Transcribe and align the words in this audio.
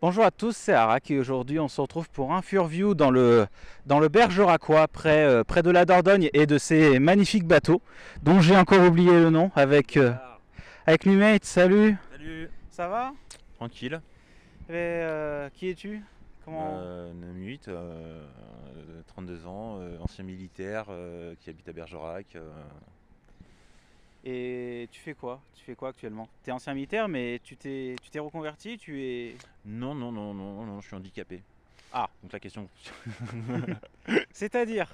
Bonjour 0.00 0.24
à 0.24 0.30
tous, 0.30 0.56
c'est 0.56 0.74
Arak 0.74 1.10
et 1.10 1.18
aujourd'hui 1.18 1.58
on 1.58 1.66
se 1.66 1.80
retrouve 1.80 2.08
pour 2.08 2.32
un 2.32 2.40
Furview 2.40 2.94
dans 2.94 3.10
le, 3.10 3.48
dans 3.84 3.98
le 3.98 4.06
Bergeracois, 4.06 4.86
près, 4.86 5.24
euh, 5.24 5.42
près 5.42 5.64
de 5.64 5.72
la 5.72 5.84
Dordogne 5.84 6.30
et 6.34 6.46
de 6.46 6.56
ces 6.56 7.00
magnifiques 7.00 7.48
bateaux 7.48 7.82
dont 8.22 8.40
j'ai 8.40 8.56
encore 8.56 8.86
oublié 8.86 9.10
le 9.10 9.30
nom 9.30 9.50
avec, 9.56 9.96
euh, 9.96 10.12
avec 10.86 11.04
Numate. 11.04 11.44
Salut, 11.44 11.96
Salut 12.12 12.48
ça 12.70 12.86
va? 12.86 13.12
Tranquille. 13.56 14.00
Et, 14.68 14.74
euh, 14.74 15.48
Qui 15.52 15.70
es-tu? 15.70 16.00
Comment... 16.44 16.76
Euh, 16.76 17.12
euh, 17.66 18.22
32 19.08 19.46
ans, 19.48 19.78
euh, 19.80 19.98
ancien 20.00 20.22
militaire 20.22 20.84
euh, 20.90 21.34
qui 21.40 21.50
habite 21.50 21.68
à 21.68 21.72
Bergerac. 21.72 22.36
Et 24.30 24.88
tu 24.92 25.00
fais 25.00 25.14
quoi? 25.14 25.40
Tu 25.54 25.64
fais 25.64 25.74
quoi 25.74 25.88
actuellement? 25.88 26.28
Tu 26.44 26.50
es 26.50 26.52
ancien 26.52 26.74
militaire 26.74 27.08
mais 27.08 27.40
tu 27.42 27.56
t'es 27.56 27.96
tu 28.02 28.10
t'es 28.10 28.18
reconverti 28.18 28.76
Tu 28.76 29.02
es... 29.02 29.36
Non, 29.64 29.94
non, 29.94 30.12
non, 30.12 30.34
non, 30.34 30.66
non, 30.66 30.80
je 30.82 30.86
suis 30.86 30.96
handicapé. 30.96 31.42
Ah. 31.94 32.10
Donc 32.22 32.32
la 32.34 32.38
question, 32.40 32.68
C'est-à-dire? 34.30 34.90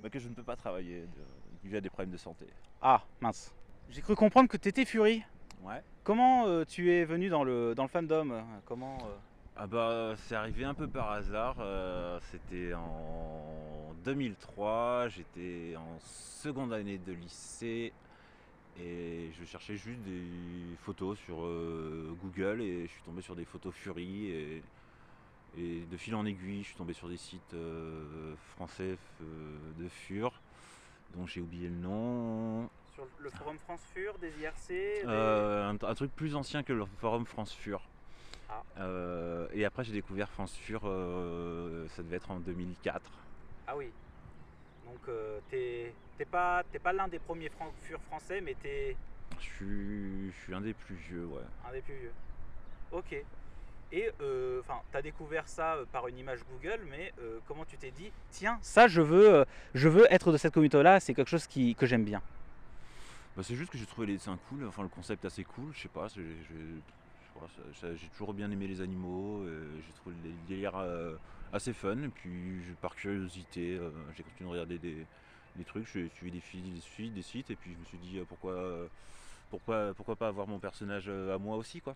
Bah, 0.00 0.10
que 0.10 0.20
je 0.20 0.28
ne 0.28 0.34
peux 0.34 0.44
pas 0.44 0.54
travailler 0.54 1.00
de- 1.00 1.68
dû 1.68 1.76
à 1.76 1.80
des 1.80 1.88
problèmes 1.90 2.12
de 2.12 2.16
santé. 2.16 2.46
Ah 2.80 3.02
mince. 3.20 3.52
J'ai 3.90 4.00
cru 4.00 4.14
comprendre 4.14 4.48
que 4.48 4.56
tu 4.56 4.68
étais 4.68 4.84
Fury. 4.84 5.22
Ouais. 5.62 5.82
Comment 6.04 6.46
euh, 6.46 6.64
tu 6.64 6.92
es 6.92 7.04
venu 7.04 7.28
dans 7.30 7.42
le, 7.42 7.74
dans 7.74 7.82
le 7.82 7.88
fandom? 7.88 8.44
Comment 8.64 8.98
euh, 8.98 9.14
Ah 9.56 9.66
bah 9.66 10.14
c'est 10.16 10.36
arrivé 10.36 10.64
un 10.64 10.74
peu 10.74 10.86
par 10.86 11.10
hasard. 11.10 11.56
euh, 11.58 12.20
C'était 12.30 12.74
en 12.74 13.92
2003. 14.04 15.08
J'étais 15.08 15.74
en 15.76 15.98
seconde 16.00 16.72
année 16.72 16.98
de 16.98 17.12
lycée 17.12 17.92
et 18.80 19.30
je 19.38 19.44
cherchais 19.44 19.76
juste 19.76 20.00
des 20.00 20.76
photos 20.82 21.18
sur 21.18 21.44
euh, 21.44 22.14
Google 22.22 22.62
et 22.62 22.86
je 22.86 22.90
suis 22.92 23.02
tombé 23.02 23.20
sur 23.22 23.36
des 23.36 23.44
photos 23.44 23.74
Fury 23.74 24.26
et, 24.30 24.62
et 25.58 25.80
de 25.90 25.96
fil 25.96 26.14
en 26.14 26.24
aiguille 26.24 26.62
je 26.62 26.68
suis 26.68 26.76
tombé 26.76 26.92
sur 26.94 27.08
des 27.08 27.16
sites 27.18 27.52
euh, 27.54 28.34
français 28.54 28.96
euh, 29.20 29.56
de 29.78 29.88
Fur 29.88 30.32
dont 31.14 31.26
j'ai 31.26 31.42
oublié 31.42 31.68
le 31.68 31.74
nom. 31.76 32.70
Sur 32.94 33.06
le 33.18 33.28
forum 33.30 33.58
France 33.58 33.82
Fur, 33.94 34.16
des 34.18 34.32
IRC 34.40 34.68
des- 34.68 35.02
un, 35.06 35.76
un 35.82 35.94
truc 35.94 36.10
plus 36.14 36.34
ancien 36.34 36.62
que 36.62 36.72
le 36.72 36.86
forum 37.00 37.26
France 37.26 37.52
Fur. 37.52 37.82
Ah. 38.78 39.46
Et 39.52 39.64
après 39.66 39.84
j'ai 39.84 39.92
découvert 39.92 40.30
France 40.30 40.54
Fur, 40.56 40.80
ça 40.82 42.02
devait 42.02 42.16
être 42.16 42.30
en 42.30 42.40
2004. 42.40 43.02
Ah 43.66 43.76
oui. 43.76 43.90
Donc 44.92 45.08
euh, 45.08 45.38
t'es 45.50 45.92
pas 46.30 46.62
pas 46.82 46.92
l'un 46.92 47.08
des 47.08 47.18
premiers 47.18 47.48
fran- 47.48 47.72
furs 47.82 48.00
français, 48.02 48.40
mais 48.42 48.54
t'es 48.62 48.94
Je 49.40 49.44
suis, 49.44 50.30
je 50.30 50.42
suis 50.44 50.54
un 50.54 50.60
des 50.60 50.74
plus 50.74 50.94
vieux, 50.94 51.24
ouais. 51.26 51.42
un 51.68 51.72
des 51.72 51.80
plus 51.80 51.94
vieux. 51.94 52.12
Ok. 52.92 53.16
Et 53.94 54.10
euh, 54.20 54.60
enfin, 54.60 54.80
t'as 54.90 55.02
découvert 55.02 55.48
ça 55.48 55.74
euh, 55.76 55.84
par 55.90 56.08
une 56.08 56.18
image 56.18 56.40
Google, 56.50 56.80
mais 56.90 57.12
euh, 57.20 57.38
comment 57.48 57.64
tu 57.64 57.76
t'es 57.78 57.90
dit 57.90 58.12
Tiens, 58.30 58.58
ça 58.62 58.86
je 58.86 59.00
veux, 59.02 59.44
je 59.74 59.88
veux 59.88 60.06
être 60.12 60.30
de 60.30 60.36
cette 60.36 60.52
communauté-là. 60.54 61.00
C'est 61.00 61.14
quelque 61.14 61.28
chose 61.28 61.46
qui, 61.46 61.74
que 61.74 61.86
j'aime 61.86 62.04
bien. 62.04 62.20
Bah, 63.36 63.42
c'est 63.42 63.54
juste 63.56 63.72
que 63.72 63.78
j'ai 63.78 63.86
trouvé 63.86 64.06
les 64.08 64.12
dessins 64.14 64.38
cool, 64.48 64.66
enfin 64.66 64.82
le 64.82 64.88
concept 64.90 65.24
assez 65.24 65.42
cool, 65.44 65.72
je 65.72 65.80
sais 65.82 65.88
pas, 65.88 66.06
j'ai 66.08 68.08
toujours 68.10 68.34
bien 68.34 68.50
aimé 68.50 68.66
les 68.66 68.82
animaux, 68.82 69.42
j'ai 69.46 69.92
trouvé 69.94 70.14
le 70.22 70.30
délire 70.46 70.76
euh, 70.76 71.16
assez 71.52 71.72
fun, 71.72 71.96
et 72.02 72.08
puis 72.08 72.62
je- 72.66 72.72
par 72.80 72.94
curiosité, 72.94 73.76
euh, 73.78 73.90
j'ai 74.16 74.22
continué 74.22 74.48
de 74.48 74.52
regarder 74.52 74.78
des, 74.78 75.06
des 75.56 75.64
trucs, 75.64 75.86
j'ai 75.92 76.08
suivi 76.16 76.30
des, 76.32 77.10
des, 77.10 77.22
sites, 77.22 77.50
et 77.50 77.56
puis 77.56 77.72
je 77.72 77.78
me 77.78 77.84
suis 77.84 77.98
dit 77.98 78.18
euh, 78.18 78.24
pourquoi, 78.28 78.52
euh, 78.52 78.86
pourquoi, 79.50 79.92
pourquoi 79.94 80.16
pas 80.16 80.28
avoir 80.28 80.46
mon 80.46 80.58
personnage 80.58 81.08
à 81.08 81.38
moi 81.38 81.56
aussi, 81.56 81.80
quoi. 81.80 81.94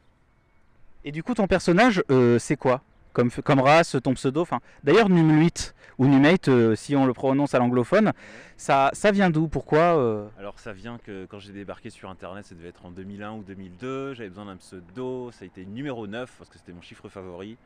Et 1.04 1.12
du 1.12 1.22
coup, 1.22 1.34
ton 1.34 1.46
personnage, 1.46 2.02
euh, 2.10 2.38
c'est 2.38 2.56
quoi? 2.56 2.82
Comme, 3.12 3.30
comme 3.30 3.60
race, 3.60 3.96
ton 4.02 4.12
pseudo 4.12 4.42
enfin, 4.42 4.60
D'ailleurs, 4.82 5.08
Num8 5.08 5.72
ou 5.98 6.06
Numate, 6.06 6.48
euh, 6.48 6.74
si 6.74 6.94
on 6.96 7.06
le 7.06 7.14
prononce 7.14 7.54
à 7.54 7.58
l'anglophone, 7.58 8.12
ça, 8.58 8.90
ça 8.92 9.10
vient 9.10 9.30
d'où? 9.30 9.48
Pourquoi 9.48 9.96
euh? 9.96 10.28
Alors 10.38 10.58
ça 10.58 10.74
vient 10.74 10.98
que 10.98 11.24
quand 11.24 11.38
j'ai 11.38 11.52
débarqué 11.52 11.88
sur 11.88 12.10
internet, 12.10 12.44
ça 12.44 12.54
devait 12.54 12.68
être 12.68 12.84
en 12.84 12.90
2001 12.90 13.32
ou 13.32 13.42
2002, 13.42 14.12
j'avais 14.14 14.28
besoin 14.28 14.44
d'un 14.46 14.56
pseudo, 14.56 15.30
ça 15.32 15.44
a 15.44 15.46
été 15.46 15.64
numéro 15.64 16.06
9 16.06 16.30
parce 16.36 16.50
que 16.50 16.58
c'était 16.58 16.72
mon 16.72 16.82
chiffre 16.82 17.08
favori 17.08 17.56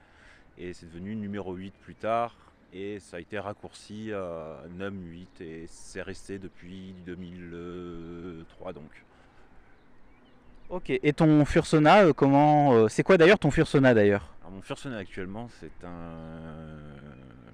et 0.60 0.74
c'est 0.74 0.86
devenu 0.86 1.16
numéro 1.16 1.54
8 1.54 1.72
plus 1.80 1.94
tard 1.94 2.34
et 2.72 3.00
ça 3.00 3.16
a 3.16 3.20
été 3.20 3.38
raccourci 3.38 4.12
à 4.12 4.62
num8 4.78 5.42
et 5.42 5.66
c'est 5.68 6.02
resté 6.02 6.38
depuis 6.38 6.94
2003 7.06 8.72
donc. 8.72 9.04
Ok. 10.68 10.90
Et 10.90 11.12
ton 11.12 11.44
fursona, 11.44 12.04
euh, 12.04 12.12
comment 12.12 12.74
euh, 12.74 12.88
C'est 12.88 13.02
quoi 13.02 13.16
d'ailleurs 13.16 13.40
ton 13.40 13.50
fursona 13.50 13.92
d'ailleurs? 13.92 14.32
Mon 14.50 14.62
fursona 14.62 14.98
actuellement 14.98 15.48
c'est 15.60 15.84
un 15.84 16.76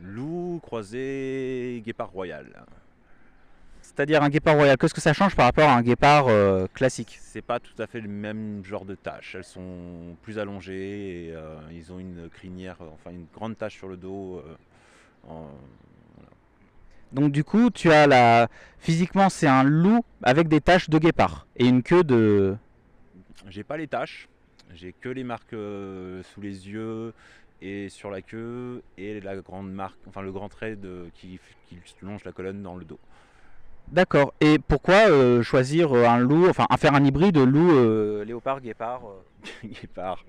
loup 0.03 0.61
croisé 0.63 1.83
guépard 1.85 2.11
royal. 2.11 2.65
C'est-à-dire 3.87 4.23
un 4.23 4.29
guépard 4.29 4.57
royal. 4.57 4.77
Qu'est-ce 4.77 4.93
que 4.93 5.01
ça 5.01 5.13
change 5.13 5.37
par 5.37 5.47
rapport 5.47 5.69
à 5.69 5.75
un 5.77 5.81
guépard 5.83 6.27
euh, 6.29 6.67
classique 6.75 7.19
C'est 7.21 7.41
pas 7.41 7.61
tout 7.61 7.81
à 7.81 7.87
fait 7.87 8.01
le 8.01 8.09
même 8.09 8.65
genre 8.65 8.85
de 8.85 8.95
tâches. 8.97 9.37
Elles 9.37 9.45
sont 9.45 10.17
plus 10.23 10.39
allongées 10.41 11.27
et 11.29 11.33
euh, 11.35 11.57
ils 11.73 11.93
ont 11.93 11.99
une 11.99 12.29
crinière, 12.29 12.77
euh, 12.81 12.89
enfin 12.93 13.11
une 13.13 13.27
grande 13.33 13.57
tache 13.57 13.77
sur 13.77 13.89
le 13.89 13.97
dos. 13.97 14.43
euh, 14.45 14.55
en- 15.29 15.51
Donc 17.13 17.31
du 17.33 17.45
coup, 17.45 17.71
tu 17.71 17.91
as 17.93 18.07
la... 18.09 18.49
Physiquement, 18.79 19.29
c'est 19.29 19.47
un 19.47 19.63
loup 19.63 20.05
avec 20.23 20.49
des 20.49 20.61
taches 20.61 20.91
de 20.91 20.99
guépard 20.99 21.47
et 21.57 21.67
une 21.67 21.83
queue 21.83 22.05
de... 22.05 22.57
J'ai 23.49 23.63
pas 23.65 23.77
les 23.77 23.87
taches, 23.87 24.29
j'ai 24.75 24.93
que 24.93 25.09
les 25.09 25.23
marques 25.25 25.53
sous 25.55 26.41
les 26.43 26.69
yeux 26.69 27.15
et 27.63 27.89
sur 27.89 28.11
la 28.11 28.21
queue 28.21 28.83
et 28.99 29.21
la 29.21 29.37
grande 29.37 29.73
marque, 29.73 29.97
enfin 30.09 30.21
le 30.23 30.33
grand 30.33 30.49
trait 30.49 30.75
de, 30.75 31.07
qui, 31.15 31.39
qui 31.69 31.79
longe 32.03 32.25
la 32.25 32.33
colonne 32.33 32.63
dans 32.63 32.77
le 32.77 32.85
dos. 32.85 32.99
D'accord. 33.89 34.35
Et 34.41 34.59
pourquoi 34.59 35.09
euh, 35.11 35.43
choisir 35.43 35.93
euh, 35.97 36.05
un 36.07 36.19
loup, 36.19 36.49
enfin 36.49 36.67
faire 36.77 36.95
un 36.95 37.05
hybride 37.05 37.39
loup, 37.39 37.71
euh, 37.73 38.25
léopard, 38.25 38.61
guépard 38.61 39.03
euh 39.07 39.21
Guépard. 39.65 40.25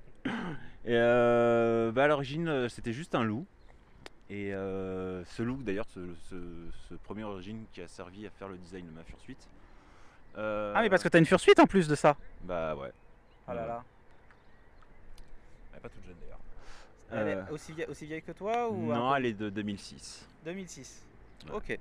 Et 0.86 0.94
euh, 0.94 1.92
bah, 1.92 2.04
à 2.06 2.08
l'origine, 2.08 2.70
c'était 2.70 2.94
juste 2.94 3.16
un 3.16 3.24
loup. 3.24 3.46
Et 4.30 4.54
euh, 4.54 5.24
ce 5.26 5.42
loup, 5.42 5.58
d'ailleurs, 5.64 5.88
ce, 5.94 6.00
ce- 6.30 6.70
ce 6.90 6.94
premier 6.96 7.24
origine 7.24 7.64
qui 7.74 7.82
a 7.82 7.88
servi 7.88 8.28
à 8.28 8.30
faire 8.30 8.48
le 8.50 8.58
design 8.58 8.86
de 8.86 8.92
ma 8.92 9.04
fursuite. 9.04 9.48
euh, 10.38 10.74
Ah 10.76 10.82
mais 10.82 10.90
parce 10.90 11.02
que 11.04 11.08
t'as 11.10 11.20
une 11.20 11.26
fursuite 11.26 11.60
en 11.60 11.66
plus 11.66 11.88
de 11.88 11.96
ça. 11.96 12.16
Bah 12.44 12.76
ouais. 12.76 12.92
Oh 13.48 13.54
là 13.54 13.66
là. 13.66 13.84
Elle 15.72 15.78
est 15.80 15.82
pas 15.82 15.90
toute 15.90 16.06
jeune 16.06 16.16
d'ailleurs. 16.22 16.40
Elle 17.12 17.38
Euh, 17.38 17.46
est 17.48 17.52
aussi, 17.52 17.72
vieille, 17.72 17.88
aussi 17.90 18.06
vieille 18.06 18.22
que 18.22 18.34
toi 18.34 18.70
ou 18.70 18.94
non, 18.94 19.12
peu- 19.12 19.16
elle 19.18 19.26
est 19.28 19.34
de 19.34 19.50
2006. 19.50 20.28
2006. 20.46 21.06
Ouais. 21.50 21.56
Ok. 21.56 21.80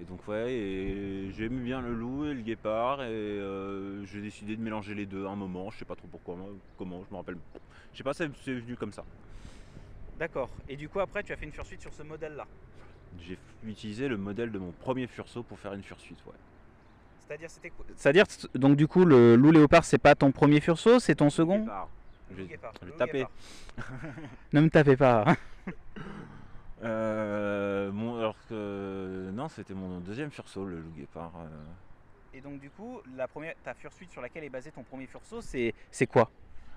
Et 0.00 0.04
donc 0.04 0.26
ouais, 0.26 0.52
et 0.52 1.30
j'aime 1.32 1.62
bien 1.62 1.80
le 1.80 1.94
loup 1.94 2.24
et 2.24 2.34
le 2.34 2.40
guépard 2.40 3.02
et 3.02 3.06
euh, 3.08 4.04
j'ai 4.06 4.20
décidé 4.20 4.56
de 4.56 4.62
mélanger 4.62 4.94
les 4.94 5.06
deux 5.06 5.26
à 5.26 5.30
un 5.30 5.36
moment, 5.36 5.70
je 5.70 5.78
sais 5.78 5.84
pas 5.84 5.94
trop 5.94 6.08
pourquoi, 6.08 6.36
comment, 6.78 7.04
je 7.08 7.12
me 7.12 7.18
rappelle. 7.18 7.36
Je 7.92 7.98
sais 7.98 8.04
pas, 8.04 8.14
c'est 8.14 8.30
c'est 8.42 8.54
venu 8.54 8.74
comme 8.76 8.92
ça. 8.92 9.04
D'accord. 10.18 10.48
Et 10.68 10.76
du 10.76 10.88
coup 10.88 11.00
après 11.00 11.22
tu 11.22 11.32
as 11.32 11.36
fait 11.36 11.44
une 11.44 11.52
fursuite 11.52 11.82
sur 11.82 11.92
ce 11.92 12.02
modèle-là? 12.02 12.46
J'ai 13.20 13.38
utilisé 13.64 14.08
le 14.08 14.16
modèle 14.16 14.50
de 14.50 14.58
mon 14.58 14.72
premier 14.72 15.06
fursaut 15.06 15.42
pour 15.42 15.58
faire 15.58 15.74
une 15.74 15.82
fursuite, 15.82 16.18
ouais. 16.26 16.32
C'est-à-dire 17.20 17.50
c'était 17.50 17.70
quoi? 17.70 17.84
C'est-à-dire 17.94 18.24
donc 18.54 18.76
du 18.76 18.88
coup 18.88 19.04
le 19.04 19.36
loup 19.36 19.52
léopard 19.52 19.84
c'est 19.84 19.98
pas 19.98 20.14
ton 20.14 20.32
premier 20.32 20.60
fursaut, 20.60 21.00
c'est 21.00 21.16
ton 21.16 21.28
second? 21.28 21.60
Guépard. 21.60 21.88
Je 22.30 22.42
je 22.42 22.86
vais 22.86 22.96
taper. 22.96 23.26
Ne 24.54 24.62
me 24.62 24.70
tapez 24.70 24.96
pas. 24.96 25.36
Euh, 26.82 27.92
mon, 27.92 28.18
alors 28.18 28.36
que 28.48 29.30
non, 29.32 29.48
c'était 29.48 29.74
mon 29.74 30.00
deuxième 30.00 30.30
fursaut, 30.30 30.64
le 30.64 30.80
loup 30.80 30.90
guépard. 30.90 31.32
euh. 31.36 31.48
Et 32.34 32.40
donc 32.40 32.60
du 32.60 32.70
coup 32.70 33.00
la 33.14 33.28
première 33.28 33.54
ta 33.62 33.74
fursuite 33.74 34.10
sur 34.10 34.22
laquelle 34.22 34.42
est 34.44 34.48
basé 34.50 34.72
ton 34.72 34.82
premier 34.84 35.06
fursaut 35.06 35.42
c'est 35.42 35.74
c'est 35.90 36.06
quoi? 36.06 36.30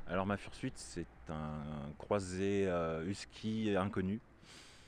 Alors 0.05 0.25
ma 0.25 0.38
fursuite, 0.38 0.77
c'est 0.77 1.07
un 1.29 1.63
croisé 1.97 2.66
euh, 2.67 3.05
husky 3.05 3.75
inconnu. 3.75 4.19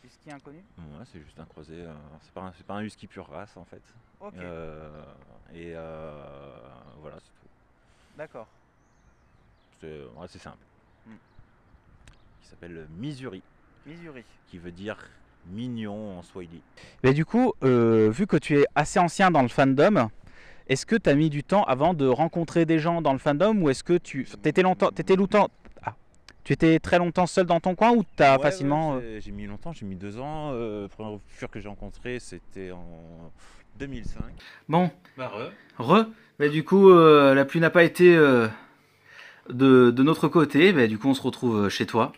Husky 0.04 0.30
inconnu? 0.32 0.64
Ouais, 0.78 1.06
c'est 1.06 1.20
juste 1.20 1.40
un 1.40 1.46
croisé. 1.46 1.74
euh, 1.82 1.94
c'est 2.22 2.32
pas, 2.34 2.42
un- 2.42 2.54
c'est 2.54 2.66
pas 2.66 2.76
un 2.76 2.84
husky 2.84 3.08
pure 3.08 3.28
race 3.28 3.58
en 3.58 3.66
fait. 3.66 3.82
Ok. 4.20 4.36
Euh, 4.38 5.04
et 5.54 5.74
euh, 5.76 6.22
voilà, 7.00 7.18
c'est 7.20 7.32
tout. 7.42 7.48
D'accord. 8.16 8.48
C'est 9.80 10.04
ouais, 10.04 10.28
c'est 10.28 10.38
simple. 10.40 10.64
Hmm. 11.06 11.16
Il 12.42 12.46
s'appelle 12.46 12.88
Missouri, 12.92 13.42
Missouri. 13.88 14.24
qui 14.50 14.58
veut 14.58 14.72
dire 14.72 14.98
mignon 15.50 16.20
en 16.20 16.24
swahili. 16.24 16.62
Mais 17.04 17.14
du 17.14 17.24
coup, 17.26 17.54
euh, 17.64 18.10
vu 18.12 18.28
que 18.28 18.38
tu 18.38 18.60
es 18.60 18.66
assez 18.76 19.00
ancien 19.00 19.32
dans 19.32 19.42
le 19.42 19.48
fandom, 19.48 20.10
est-ce 20.68 20.86
que 20.86 20.96
tu 20.98 21.10
as 21.10 21.16
mis 21.16 21.30
du 21.30 21.44
temps 21.44 21.64
avant 21.64 21.94
de 21.94 22.06
rencontrer 22.06 22.66
des 22.66 22.80
gens 22.80 23.02
dans 23.02 23.14
le 23.14 23.20
fandom 23.20 23.56
ou 23.62 23.70
est-ce 23.70 23.84
que 23.84 23.98
tu 23.98 24.28
étais 24.44 24.62
longtemps, 24.62 24.90
t'étais 24.92 25.16
longtemps, 25.16 25.50
ah, 25.84 25.96
tu 26.44 26.52
étais 26.52 26.80
très 26.80 26.98
longtemps 26.98 27.28
seul 27.28 27.46
dans 27.46 27.62
ton 27.62 27.76
coin 27.76 27.92
ou 27.92 28.04
tu 28.18 28.24
as 28.24 28.36
Ouais, 28.38 28.42
facilement 28.44 28.96
ouais, 28.96 29.04
euh, 29.04 29.20
J'ai 29.22 29.32
mis 29.32 29.46
longtemps, 29.46 29.72
j'ai 29.72 29.86
mis 29.86 29.96
deux 29.96 30.20
ans. 30.20 30.52
Euh, 30.54 30.84
le 30.84 30.88
premier 30.90 31.18
fur 31.28 31.50
que 31.50 31.62
j'ai 31.62 31.70
rencontré, 31.70 32.20
c'était 32.20 32.72
en 32.72 33.32
2005. 33.80 34.22
Bon, 34.68 34.90
Bah, 35.18 35.30
re. 35.30 35.52
re, 35.82 36.06
mais 36.40 36.50
du 36.50 36.66
coup, 36.66 36.90
euh, 36.90 37.34
la 37.34 37.46
pluie 37.46 37.62
n'a 37.62 37.70
pas 37.70 37.84
été 37.86 38.14
euh, 38.18 38.48
de, 39.50 39.92
de 39.92 40.04
notre 40.04 40.28
côté, 40.28 40.74
bah, 40.74 40.88
du 40.88 40.98
coup, 40.98 41.08
on 41.08 41.14
se 41.14 41.22
retrouve 41.22 41.70
chez 41.70 41.86
toi. 41.86 42.12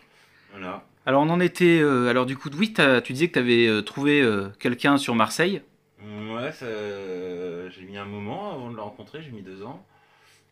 Voilà. 0.50 0.82
Alors, 1.06 1.22
on 1.22 1.30
en 1.30 1.40
était. 1.40 1.80
euh, 1.80 2.08
alors, 2.08 2.26
du 2.26 2.36
coup, 2.36 2.50
oui, 2.56 2.72
tu 3.04 3.12
disais 3.12 3.28
que 3.28 3.34
tu 3.34 3.38
avais 3.38 3.82
trouvé 3.84 4.20
euh, 4.22 4.48
quelqu'un 4.58 4.96
sur 4.98 5.14
Marseille. 5.14 5.62
Ouais, 6.02 6.52
ça- 6.52 7.68
j'ai 7.70 7.82
mis 7.82 7.96
un 7.98 8.04
moment 8.06 8.52
avant 8.52 8.70
de 8.70 8.76
le 8.76 8.82
rencontrer, 8.82 9.22
j'ai 9.22 9.30
mis 9.30 9.42
deux 9.42 9.62
ans. 9.62 9.84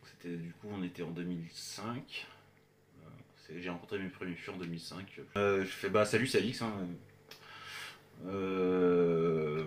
C'était 0.05 0.35
du 0.35 0.51
coup, 0.53 0.67
on 0.71 0.83
était 0.83 1.03
en 1.03 1.11
2005. 1.11 2.27
Euh, 3.03 3.09
c'est- 3.47 3.61
J'ai 3.61 3.69
rencontré 3.69 3.99
mes 3.99 4.09
premiers 4.09 4.35
filles 4.35 4.53
en 4.53 4.57
2005. 4.57 5.21
Euh, 5.37 5.61
je 5.63 5.67
fais 5.69 5.89
bah 5.89 6.05
salut, 6.05 6.27
c'est 6.27 6.39
Alix. 6.39 6.61
hein. 6.61 6.73
Euh, 8.27 9.63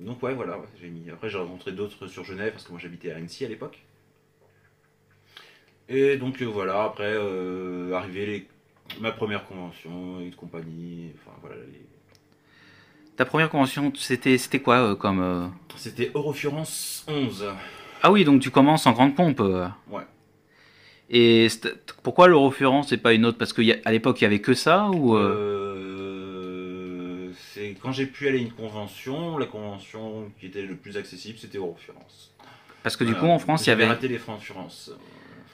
donc 0.00 0.22
ouais, 0.22 0.34
voilà, 0.34 0.58
ouais, 0.58 0.66
j'ai 0.80 0.88
mis. 0.88 1.10
Après, 1.10 1.28
j'ai 1.28 1.38
rencontré 1.38 1.72
d'autres 1.72 2.06
sur 2.06 2.24
Genève 2.24 2.52
parce 2.52 2.64
que 2.64 2.70
moi 2.70 2.80
j'habitais 2.80 3.10
à 3.12 3.16
Annecy 3.16 3.44
à 3.44 3.48
l'époque. 3.48 3.84
Et 5.88 6.16
donc 6.16 6.42
euh, 6.42 6.46
voilà, 6.46 6.84
après 6.84 7.14
euh, 7.14 7.92
arrivé 7.94 8.26
les... 8.26 8.48
ma 9.00 9.12
première 9.12 9.44
convention 9.46 10.20
et 10.20 10.30
de 10.30 10.34
compagnie. 10.34 11.12
Enfin 11.20 11.36
voilà, 11.40 11.56
les- 11.56 11.86
Ta 13.16 13.24
première 13.24 13.50
convention, 13.50 13.92
c'était 13.96 14.38
c'était 14.38 14.60
quoi 14.60 14.76
euh, 14.76 14.94
comme. 14.94 15.20
euh, 15.20 15.46
c'était 15.76 16.10
Eurofurence 16.14 17.04
11. 17.08 17.46
Ah 18.02 18.12
oui, 18.12 18.24
donc 18.24 18.40
tu 18.40 18.50
commences 18.50 18.86
en 18.86 18.92
grande 18.92 19.16
pompe. 19.16 19.40
euh. 19.40 19.66
Ouais. 19.90 20.02
Et 21.10 21.48
pourquoi 22.02 22.28
l'Eurofurence 22.28 22.92
et 22.92 22.96
pas 22.98 23.12
une 23.14 23.24
autre? 23.24 23.38
Parce 23.38 23.52
qu'à 23.52 23.90
l'époque, 23.90 24.20
il 24.20 24.24
y 24.24 24.26
avait 24.26 24.40
que 24.40 24.54
ça 24.54 24.88
ou 24.90 25.16
euh, 25.16 27.32
c'est 27.54 27.76
quand 27.80 27.92
j'ai 27.92 28.06
pu 28.06 28.28
aller 28.28 28.38
à 28.38 28.42
une 28.42 28.52
convention, 28.52 29.38
la 29.38 29.46
convention 29.46 30.30
qui 30.38 30.46
était 30.46 30.62
le 30.62 30.76
plus 30.76 30.96
accessible, 30.96 31.38
c'était 31.38 31.58
Eurofurence. 31.58 32.32
Parce 32.82 32.96
que 32.96 33.04
du 33.04 33.14
coup, 33.14 33.26
en 33.26 33.38
France, 33.38 33.66
il 33.66 33.70
y 33.70 33.72
avait 33.72 33.86
raté 33.86 34.08
les 34.08 34.18
Francs-Furence. 34.18 34.92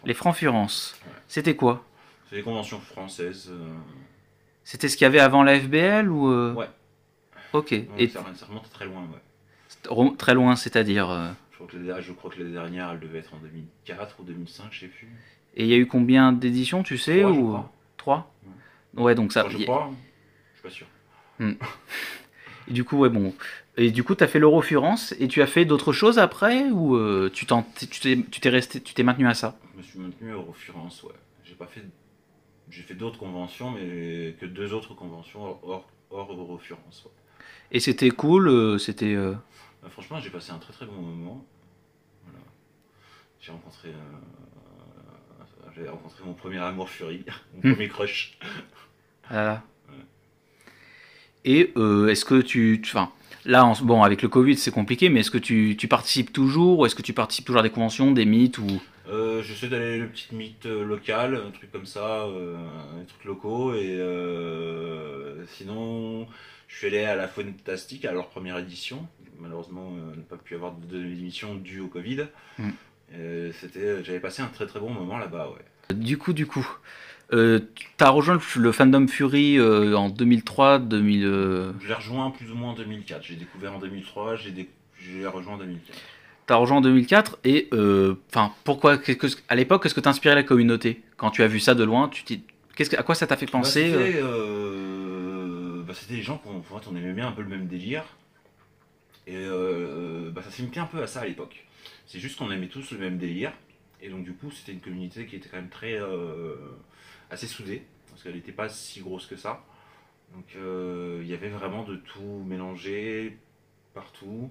les 0.05 0.15
Francs-Furence. 0.15 0.97
Ouais. 1.07 1.13
C'était 1.29 1.57
quoi? 1.57 1.85
C'est 2.35 2.39
les 2.39 2.43
conventions 2.45 2.81
françaises. 2.81 3.49
euh, 3.53 3.69
C'était 4.65 4.89
ce 4.89 4.97
qu'il 4.97 5.05
y 5.05 5.07
avait 5.07 5.21
avant 5.21 5.45
la 5.45 5.57
FBL 5.61 6.11
ou 6.11 6.33
euh, 6.33 6.53
Ouais. 6.53 6.69
Ok. 7.53 7.69
ouais, 7.71 7.89
Et 7.97 8.09
ça, 8.09 8.25
ça 8.35 8.47
remonte 8.47 8.69
très 8.71 8.87
loin, 8.87 9.07
ouais. 9.93 10.17
très 10.19 10.35
loin, 10.35 10.57
c'est-à-dire. 10.57 11.09
euh, 11.11 11.31
Je 11.53 11.57
crois, 11.59 11.69
que 11.69 11.77
la, 11.77 12.01
je 12.01 12.13
crois 12.13 12.33
que 12.33 12.43
la 12.43 12.51
dernière, 12.51 12.91
elle 12.91 12.99
devait 12.99 13.21
être 13.21 13.35
en 13.35 13.37
2004 13.37 14.17
ou 14.19 14.25
2005, 14.25 14.67
je 14.73 14.81
sais 14.81 14.87
plus. 14.89 15.07
Et 15.55 15.63
il 15.63 15.69
y 15.71 15.75
a 15.75 15.77
eu 15.77 15.87
combien 15.87 16.33
d'éditions, 16.33 16.83
tu 16.83 16.99
sais 16.99 17.23
ou. 17.25 17.57
Trois 17.97 18.35
Ouais, 18.95 19.15
donc 19.15 19.33
ça. 19.33 19.47
Enfin, 19.47 19.57
je 19.57 19.63
crois, 19.63 19.93
je 20.55 20.59
suis 20.59 20.63
pas 20.69 20.71
sûr. 20.71 20.87
Et 22.67 22.73
du 22.73 22.83
coup, 22.83 22.99
ouais, 22.99 23.11
bon. 23.11 23.33
Et 23.77 23.93
du 23.93 24.03
coup, 24.03 24.17
tu 24.17 24.25
as 24.25 24.29
fait 24.29 24.41
l'Eurofurence 24.41 25.15
et 25.21 25.29
tu 25.29 25.41
as 25.41 25.47
fait 25.47 25.65
d'autres 25.65 25.93
choses 25.93 26.19
après 26.19 26.65
ou 26.71 26.97
euh, 26.97 27.31
t'es 27.33 27.87
tu 27.87 28.41
t'es 28.41 28.49
resté, 28.49 28.81
tu 28.81 28.93
t'es 28.93 29.05
maintenu 29.05 29.29
à 29.29 29.35
ça? 29.35 29.57
Je 29.75 29.79
me 29.79 29.83
suis 29.85 29.99
maintenu 30.01 30.31
à 30.33 30.35
Eurofurence, 30.35 31.05
ouais. 31.05 31.15
J'ai 31.45 31.55
pas 31.55 31.67
fait. 31.67 31.83
J'ai 32.71 32.83
fait 32.83 32.95
d'autres 32.95 33.19
conventions, 33.19 33.71
mais 33.71 34.35
que 34.41 34.47
deux 34.47 34.73
autres 34.73 34.95
conventions 34.95 35.59
hors, 35.63 35.87
hors 36.11 36.33
Eurofurence, 36.33 37.05
ouais. 37.05 37.11
Et 37.71 37.81
c'était 37.81 38.11
cool, 38.11 38.49
euh, 38.49 38.79
c'était. 38.79 39.15
euh, 39.15 39.35
Bah, 39.83 39.89
franchement, 39.91 40.19
j'ai 40.21 40.31
passé 40.31 40.53
un 40.53 40.59
très 40.59 40.73
très 40.73 40.87
bon 40.87 40.93
moment. 41.01 41.45
Voilà. 42.25 42.39
J'ai 43.41 43.53
rencontré, 43.53 43.89
euh, 43.89 45.45
j'ai 45.77 45.89
rencontré 45.89 46.25
mon 46.25 46.35
premier 46.35 46.59
amour 46.59 46.89
furie, 46.89 47.25
mon 47.55 47.73
premier 47.75 47.89
crush. 47.89 48.39
ah. 49.31 49.63
Ouais. 49.89 49.95
Et 51.45 51.73
est-ce 52.11 52.25
que 52.25 52.41
tu. 52.41 52.81
Enfin, 52.85 53.11
là, 53.45 53.65
en 53.67 53.75
bon, 53.83 54.03
avec 54.03 54.23
le 54.23 54.29
Covid, 54.29 54.57
c'est 54.57 54.71
compliqué, 54.71 55.11
mais 55.11 55.21
est-ce 55.21 55.31
que 55.31 55.39
tu, 55.39 55.77
tu 55.79 55.89
participes 55.89 56.33
toujours 56.33 56.79
ou 56.81 56.87
est-ce 56.87 56.95
que 56.95 57.03
tu 57.03 57.13
participes 57.13 57.45
toujours 57.45 57.61
à 57.61 57.63
des 57.63 57.71
conventions, 57.71 58.13
des 58.13 58.25
mythes 58.25 58.59
ou. 58.59 58.81
Euh, 59.09 59.43
J'essaie 59.43 59.69
d'aller 59.69 59.99
le 59.99 60.09
petit 60.09 60.35
mythe 60.35 60.67
euh, 60.67 60.85
local, 60.85 61.37
un 61.47 61.51
truc 61.51 61.71
comme 61.71 61.87
ça, 61.87 62.23
euh, 62.25 62.57
des 63.01 63.07
trucs 63.07 63.25
locaux. 63.25 63.75
Et 63.75 63.97
euh, 63.99 65.45
sinon, 65.47 66.27
je 66.69 66.77
suis 66.77 66.87
allé 66.87 67.05
à 67.05 67.15
la 67.15 67.29
Fantastique 67.29 68.05
à 68.05 68.13
leur 68.13 68.29
première 68.29 68.59
édition. 68.59 69.07
Malheureusement, 69.41 69.93
euh, 69.97 70.17
n'a 70.17 70.23
pas 70.23 70.37
pu 70.37 70.55
avoir 70.55 70.73
de 70.73 70.87
deuxième 70.87 71.13
édition 71.13 71.55
due 71.55 71.81
au 71.81 71.89
Covid. 71.89 72.27
C'était, 73.61 74.03
j'avais 74.03 74.19
passé 74.21 74.43
un 74.43 74.47
très 74.49 74.67
très 74.67 74.81
bon 74.81 74.91
moment 74.91 75.19
là-bas, 75.19 75.51
ouais. 75.51 75.95
Du 75.95 76.19
coup, 76.19 76.33
du 76.33 76.47
coup. 76.47 76.67
Euh, 77.33 77.59
tu 77.77 78.05
as 78.05 78.11
rejoint 78.11 78.39
le, 78.57 78.73
fandom 78.73 79.07
Fury 79.09 79.59
euh, 79.59 79.95
en 79.97 80.09
2003, 80.11 80.79
2000. 80.79 81.25
euh, 81.25 81.73
Je 81.81 81.89
l'ai 81.89 81.95
rejoint 81.95 82.31
plus 82.31 82.51
ou 82.51 82.55
moins 82.55 82.71
en 82.71 82.75
2004. 82.75 83.23
J'ai 83.23 83.37
découvert 83.37 83.75
en 83.75 83.79
2003, 83.79 84.37
j'ai 84.37 84.51
dé- 84.51 84.69
rejoint 85.27 85.55
en 85.55 85.59
2004. 85.59 85.99
T'as 86.47 86.57
rejoint 86.57 86.79
en 86.79 86.81
2004 86.83 87.39
et 87.45 87.69
euh, 87.73 88.17
enfin 88.29 88.53
pourquoi 88.65 88.99
que- 88.99 89.13
à 89.49 89.55
l'époque 89.55 89.83
qu'est-ce 89.83 89.95
que 89.95 90.01
t'inspirait 90.01 90.35
la 90.35 90.43
communauté 90.43 91.03
quand 91.17 91.31
tu 91.31 91.43
as 91.43 91.47
vu 91.47 91.59
ça 91.59 91.75
de 91.75 91.85
loin 91.85 92.09
tu 92.09 92.23
qu'est-ce 92.77 92.91
que- 92.91 92.97
à 92.97 93.03
quoi 93.03 93.15
ça 93.15 93.27
t'a 93.27 93.37
fait 93.39 93.47
Bah, 93.47 93.53
penser 93.53 93.91
euh 93.91 94.07
c'était, 94.07 94.21
euh, 94.23 95.83
bah, 95.87 95.95
c'était 95.95 96.15
des 96.17 96.23
gens 96.23 96.37
qu'on 96.39 96.63
on 96.91 96.97
aimait 96.97 97.13
bien 97.15 97.29
un 97.29 97.33
peu 97.33 97.43
le 97.43 97.49
même 97.49 97.67
délire. 97.67 98.05
Et 99.27 99.37
bah, 100.35 100.43
ça 100.43 100.51
s'imitait 100.51 100.81
un 100.81 100.87
peu 100.87 101.03
à 101.03 101.07
ça 101.07 101.21
à 101.21 101.27
l'époque. 101.27 101.65
C'est 102.07 102.19
juste 102.19 102.37
qu'on 102.39 102.51
aimait 102.51 102.69
tous 102.69 102.91
le 102.93 102.99
même 102.99 103.17
délire. 103.17 103.53
Et 104.03 104.11
donc 104.11 104.25
du 104.25 104.35
coup 104.35 104.51
c'était 104.51 104.73
une 104.73 104.81
communauté 104.81 105.25
qui 105.25 105.37
était 105.37 105.49
quand 105.49 105.57
même 105.57 105.71
très 105.71 105.99
assez 107.31 107.47
soudée. 107.47 107.83
Parce 108.11 108.23
qu'elle 108.23 108.35
n'était 108.35 108.53
pas 108.53 108.69
si 108.69 109.01
grosse 109.01 109.27
que 109.27 109.37
ça. 109.37 109.65
Donc 110.35 110.45
euh, 110.57 111.21
il 111.23 111.29
y 111.29 111.33
avait 111.33 111.49
vraiment 111.49 111.85
de 111.85 111.97
tout 111.97 112.43
mélangé 112.47 113.39
partout. 113.95 114.51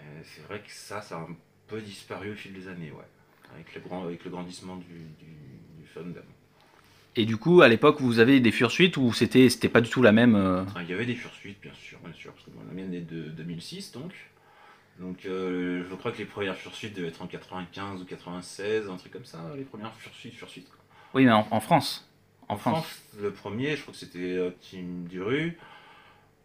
Et 0.00 0.04
c'est 0.24 0.42
vrai 0.42 0.60
que 0.60 0.70
ça, 0.70 1.00
ça 1.02 1.16
a 1.16 1.20
un 1.20 1.36
peu 1.66 1.80
disparu 1.80 2.32
au 2.32 2.34
fil 2.34 2.52
des 2.52 2.68
années, 2.68 2.90
ouais. 2.92 3.04
Avec 3.54 3.74
le, 3.74 3.80
grand, 3.80 4.04
avec 4.04 4.24
le 4.24 4.30
grandissement 4.30 4.76
du, 4.76 4.84
du, 4.86 5.80
du 5.80 5.86
fandom. 5.94 6.20
et 7.14 7.24
du 7.24 7.36
coup 7.36 7.62
à 7.62 7.68
l'époque 7.68 8.00
vous 8.00 8.18
avez 8.18 8.40
des 8.40 8.50
fursuites 8.52 8.96
ou 8.96 9.12
c'était 9.12 9.48
c'était 9.48 9.68
pas 9.70 9.80
du 9.80 9.88
tout 9.88 10.02
la 10.02 10.12
même 10.12 10.34
euh, 10.34 10.64
Ah, 10.74 10.82
Il 10.82 10.90
y 10.90 10.92
avait 10.92 11.06
des 11.06 11.14
fursuites, 11.14 11.60
bien 11.62 11.72
sûr, 11.74 11.98
bien 12.04 12.12
sûr, 12.12 12.32
parce 12.32 12.44
que 12.44 12.50
moi, 12.50 12.64
la 12.66 12.74
mienne 12.74 12.92
est 12.92 13.00
de 13.00 13.22
2006, 13.30 13.92
donc. 13.92 14.12
Donc, 14.98 15.26
euh, 15.26 15.84
je 15.88 15.94
crois 15.94 16.10
que 16.10 16.18
les 16.18 16.24
premières 16.24 16.56
fursuites 16.56 16.94
devaient 16.96 17.08
être 17.08 17.22
en 17.22 17.26
95 17.26 18.00
ou 18.02 18.04
96, 18.04 18.88
un 18.90 18.96
truc 18.96 19.12
comme 19.12 19.24
ça, 19.26 19.38
les 19.56 19.64
premières 19.64 19.94
fursuites, 19.94 20.34
fursuites. 20.34 20.68
oui 21.14 21.24
mais 21.24 21.32
en, 21.32 21.46
en 21.50 21.60
France 21.60 22.08
en, 22.48 22.54
En 22.54 22.56
France. 22.56 22.84
France, 22.84 23.02
le 23.20 23.30
premier, 23.30 23.76
je 23.76 23.82
crois 23.82 23.92
que 23.92 24.00
c'était 24.00 24.36
euh, 24.36 24.50
Tim 24.70 25.04
Duru. 25.08 25.56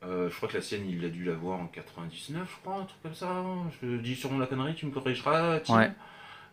Euh, 0.04 0.30
je 0.30 0.36
crois 0.36 0.50
que 0.50 0.56
la 0.56 0.62
sienne, 0.62 0.84
il 0.90 1.04
a 1.06 1.10
dû 1.10 1.24
l'avoir 1.24 1.60
en 1.60 1.68
99, 1.68 2.48
je 2.50 2.62
crois, 2.64 2.82
un 2.82 2.86
truc 2.86 3.02
comme 3.04 3.14
ça. 3.14 3.44
Je 3.84 3.98
dis 3.98 4.16
sûrement 4.16 4.40
la 4.40 4.48
connerie, 4.48 4.74
tu 4.76 4.86
me 4.88 4.92
corrigeras, 4.92 5.60
Tim. 5.60 5.78
Ouais. 5.78 5.92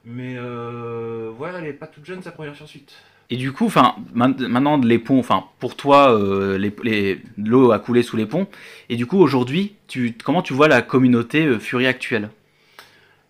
Mais 0.05 0.35
euh, 0.37 1.31
voilà, 1.37 1.59
elle 1.61 1.67
est 1.67 1.73
pas 1.73 1.87
toute 1.87 2.05
jeune, 2.05 2.23
sa 2.23 2.31
première 2.31 2.55
fursuite. 2.55 2.93
et 3.31 3.37
du 3.37 3.53
coup 3.53 3.67
enfin 3.67 3.97
main- 4.15 4.35
maintenant 4.49 4.79
les 4.79 4.99
ponts 4.99 5.19
enfin 5.19 5.45
pour 5.59 5.77
toi 5.77 6.15
euh, 6.19 6.57
les, 6.57 6.73
les- 6.83 7.21
l'eau 7.37 7.73
a 7.73 7.79
coulé 7.79 8.03
sous 8.03 8.17
les 8.17 8.25
ponts 8.25 8.47
et 8.89 8.97
du 8.97 9.05
coup 9.05 9.19
aujourd'hui 9.19 9.75
tu 9.87 10.15
comment 10.25 10.41
tu 10.41 10.55
vois 10.55 10.67
la 10.69 10.81
communauté 10.81 11.45
euh, 11.45 11.59
Fury 11.59 11.87
actuelle? 11.87 12.31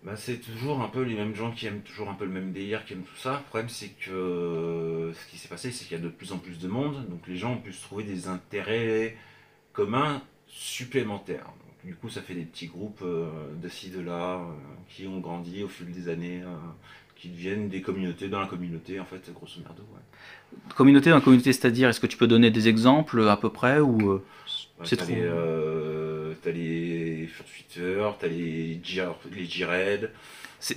Bah, 0.03 0.13
c'est 0.15 0.37
toujours 0.37 0.81
un 0.81 0.87
peu 0.87 1.01
les 1.01 1.15
mêmes 1.15 1.35
gens 1.35 1.51
qui 1.51 1.65
aiment 1.67 1.81
toujours 1.81 2.09
un 2.09 2.13
peu 2.13 2.23
le 2.23 2.31
même 2.31 2.53
délire, 2.53 2.85
qui 2.85 2.93
aiment 2.93 3.03
tout 3.03 3.17
ça. 3.17 3.33
Le 3.43 3.49
problème, 3.49 3.67
c'est 3.69 3.89
que 3.89 4.11
euh, 4.11 5.13
ce 5.13 5.27
qui 5.29 5.37
s'est 5.37 5.49
passé, 5.49 5.71
c'est 5.71 5.85
qu'il 5.85 5.97
y 5.97 5.99
a 5.99 6.03
de 6.03 6.07
plus 6.09 6.31
en 6.31 6.37
plus 6.37 6.57
de 6.59 6.67
monde, 6.69 7.05
donc 7.09 7.19
les 7.27 7.35
gens 7.35 7.51
ont 7.53 7.57
pu 7.57 7.73
se 7.73 7.81
trouver 7.81 8.03
des 8.05 8.29
intérêts 8.29 9.17
communs 9.73 10.21
supplémentaires. 10.47 11.45
Donc, 11.45 11.85
du 11.85 11.95
coup, 11.95 12.09
ça 12.09 12.21
fait 12.21 12.33
des 12.33 12.43
petits 12.45 12.67
groupes 12.67 13.01
euh, 13.03 13.29
de 13.61 13.69
ci, 13.69 13.89
de 13.89 14.01
là, 14.01 14.35
euh, 14.39 14.43
qui 14.89 15.07
ont 15.07 15.19
grandi 15.19 15.63
au 15.63 15.67
fil 15.67 15.91
des 15.91 16.09
années, 16.09 16.41
euh, 16.43 16.55
qui 17.15 17.29
deviennent 17.29 17.69
des 17.69 17.81
communautés 17.81 18.27
dans 18.29 18.39
la 18.39 18.47
communauté, 18.47 18.99
en 18.99 19.05
fait, 19.05 19.29
grosso 19.33 19.59
merdo. 19.61 19.83
Ouais. 19.93 20.59
communauté 20.75 21.09
dans 21.09 21.17
la 21.17 21.21
communauté 21.21 21.53
c'est-à-dire 21.53 21.89
est-ce 21.89 21.99
que 21.99 22.07
tu 22.07 22.17
peux 22.17 22.27
donner 22.27 22.49
des 22.51 22.67
exemples 22.67 23.27
à 23.27 23.37
peu 23.37 23.49
près 23.51 23.79
ou 23.79 24.21
C'est 24.83 24.95
trop. 24.97 25.07
les, 25.13 25.21
euh, 25.21 26.33
t'as 26.41 26.51
les 26.51 27.27
Fursuiteurs, 27.27 28.17
t'as 28.17 28.27
les 28.27 28.79
G- 28.83 29.03
les 29.31 29.45
G-Red. 29.45 30.11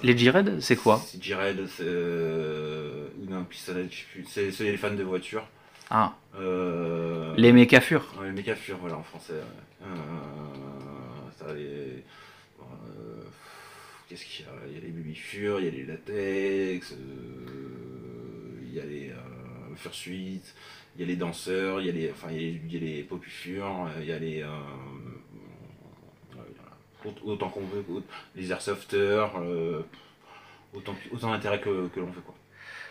les 0.02 0.18
G-Red 0.18 0.61
c'est 0.61 0.76
quoi? 0.76 1.00
G-Red. 1.20 1.68
Euh, 1.80 3.08
non. 3.30 3.46
C'est 4.26 4.50
c'est 4.50 4.64
les 4.64 4.76
fans 4.76 4.94
de 4.94 5.02
voitures. 5.02 5.46
Ah 5.94 6.14
Euh, 6.37 7.34
les 7.37 7.52
méca 7.52 7.80
fur 7.82 8.02
Ouais, 8.18 8.26
les 8.28 8.32
méga 8.32 8.56
fur, 8.56 8.78
voilà, 8.78 8.96
en 8.96 9.02
français. 9.02 9.34
ouais. 9.34 9.87
Euh, 9.87 11.54
les. 11.54 12.02
bon, 12.58 12.64
euh, 12.99 13.22
Qu'est-ce 14.08 14.25
qu'il 14.25 14.46
y 14.46 14.49
a 14.49 14.52
Il 14.68 14.75
y 14.75 14.76
a 14.78 14.80
les 14.80 14.88
baby 14.90 15.14
fur, 15.14 15.58
il 15.61 15.64
y 15.66 15.68
a 15.68 15.70
les 15.70 15.84
latex, 15.84 16.92
euh, 16.92 16.96
il 18.62 18.72
y 18.75 18.80
a 18.80 18.84
les 18.84 19.11
euh, 19.11 19.75
fursuites, 19.76 20.54
il 20.96 21.02
y 21.02 21.04
a 21.04 21.06
les 21.08 21.16
danseurs, 21.16 21.80
il 21.80 21.87
y 21.87 21.90
a 21.90 21.92
les. 21.92 22.11
Enfin, 22.11 22.28
il 22.30 22.37
y 22.37 22.38
a 22.38 22.40
les, 22.52 22.61
il 22.66 22.72
y 22.72 22.76
a 22.76 22.80
les 22.80 23.02
popufures, 23.02 23.90
il 24.00 24.06
y 24.06 24.12
a 24.12 24.18
les. 24.18 24.42
euh, 24.42 24.49
Autant 27.25 27.49
qu'on 27.49 27.64
veut, 27.66 27.84
les 28.37 28.52
airsofters, 28.52 29.32
euh, 29.40 29.82
autant, 30.72 30.94
autant 31.12 31.32
d'intérêt 31.32 31.61
que, 31.61 31.88
que 31.88 31.99
l'on 31.99 32.06
veut, 32.12 32.20
quoi. 32.20 32.34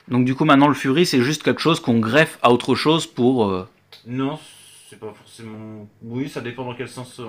Donc 0.07 0.25
du 0.25 0.35
coup 0.35 0.45
maintenant 0.45 0.67
le 0.67 0.73
Fury 0.73 1.05
c'est 1.05 1.21
juste 1.21 1.43
quelque 1.43 1.61
chose 1.61 1.79
qu'on 1.79 1.99
greffe 1.99 2.37
à 2.41 2.51
autre 2.51 2.75
chose 2.75 3.05
pour... 3.07 3.49
euh, 3.49 3.67
Non, 4.05 4.39
c'est 4.89 4.99
pas 4.99 5.13
forcément. 5.13 5.87
Oui, 6.01 6.27
ça 6.29 6.41
dépend 6.41 6.65
dans 6.65 6.75
quel 6.75 6.89
sens 6.89 7.19
euh, 7.19 7.25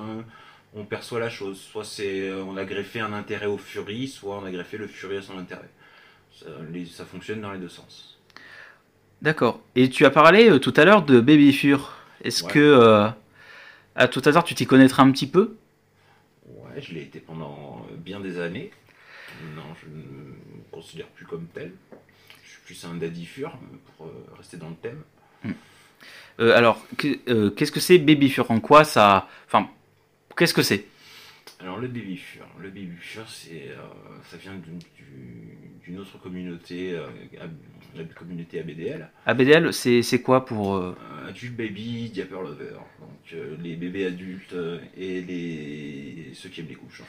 on 0.75 0.85
perçoit 0.85 1.21
la 1.21 1.31
chose. 1.31 1.61
Soit 1.61 1.85
c'est 1.85 2.29
euh, 2.29 2.43
on 2.45 2.57
a 2.57 2.64
greffé 2.64 3.00
un 3.00 3.12
intérêt 3.12 3.47
au 3.47 3.59
Fury, 3.59 4.09
soit 4.09 4.37
on 4.38 4.45
a 4.45 4.50
greffé 4.50 4.79
le 4.79 4.87
Fury 4.87 5.19
à 5.19 5.23
son 5.23 5.38
intérêt. 5.38 5.69
Ça, 6.35 6.47
les- 6.73 6.87
ça 6.87 7.05
fonctionne 7.05 7.41
dans 7.41 7.52
les 7.52 7.59
deux 7.59 7.69
sens. 7.69 8.19
D'accord. 9.21 9.61
Et 9.76 9.88
tu 9.91 10.05
as 10.05 10.11
parlé 10.11 10.50
euh, 10.50 10.59
tout 10.59 10.75
à 10.76 10.85
l'heure 10.85 11.02
de 11.05 11.21
Baby 11.21 11.52
Fur. 11.52 11.93
Est-ce 12.25 12.43
Ouais. 12.45 12.50
que 12.52 12.59
euh, 12.59 13.09
à 13.95 14.09
tout 14.09 14.23
à 14.25 14.31
l'heure 14.31 14.45
tu 14.45 14.55
t'y 14.55 14.67
connaîtras 14.67 15.02
un 15.05 15.12
petit 15.12 15.29
peu? 15.29 15.55
Ouais, 16.49 16.81
je 16.81 16.95
l'ai 16.95 17.02
été 17.02 17.21
pendant 17.21 17.87
euh, 17.91 17.97
bien 17.97 18.19
des 18.19 18.41
années. 18.41 18.73
Non, 19.55 19.62
je 19.81 19.88
ne 19.88 20.02
me 20.02 20.35
considère 20.73 21.07
plus 21.09 21.26
comme 21.26 21.47
tel. 21.55 21.73
Plus 22.73 22.87
un 22.87 22.95
daddy 22.95 23.26
fur, 23.26 23.52
pour 23.99 24.07
euh, 24.07 24.11
rester 24.38 24.57
dans 24.57 24.71
le 24.71 24.75
thème. 24.76 25.02
Euh, 26.41 26.57
Alors, 26.57 26.83
que- 26.97 27.19
euh, 27.29 27.50
qu'est-ce 27.50 27.71
que 27.71 27.81
c'est 27.81 27.99
Baby 27.99 28.31
Fur? 28.31 28.50
En 28.50 28.61
quoi 28.61 28.85
ça 28.85 29.29
Enfin, 29.47 29.69
qu'est-ce 30.38 30.55
que 30.55 30.62
c'est? 30.62 30.87
Alors 31.61 31.76
le 31.79 31.87
baby 31.87 32.17
fur, 32.17 32.47
le 32.59 32.71
baby 32.71 32.88
fur, 32.99 33.29
c'est, 33.29 33.69
euh, 33.73 33.76
ça 34.31 34.38
vient 34.38 34.55
d'une, 34.55 34.79
du- 34.79 35.59
d'une 35.85 35.99
autre 35.99 36.19
communauté, 36.19 36.93
euh, 36.95 37.07
la 37.95 38.05
communauté 38.05 38.59
ABDL, 38.61 39.11
ABDL, 39.26 39.73
c'est 39.75 40.23
quoi 40.23 40.47
pour 40.47 40.75
euh, 40.75 40.97
euh, 41.25 41.29
Adult 41.29 41.55
Baby 41.55 42.09
Diaper 42.09 42.41
Lover, 42.41 42.76
donc 43.00 43.11
euh, 43.35 43.55
les 43.62 43.76
bébés 43.76 44.07
adultes 44.07 44.55
euh, 44.55 44.79
et 44.97 45.21
les 45.21 46.31
ceux 46.35 46.49
qui 46.49 46.61
aiment 46.62 46.69
les 46.69 46.75
couches. 46.75 47.02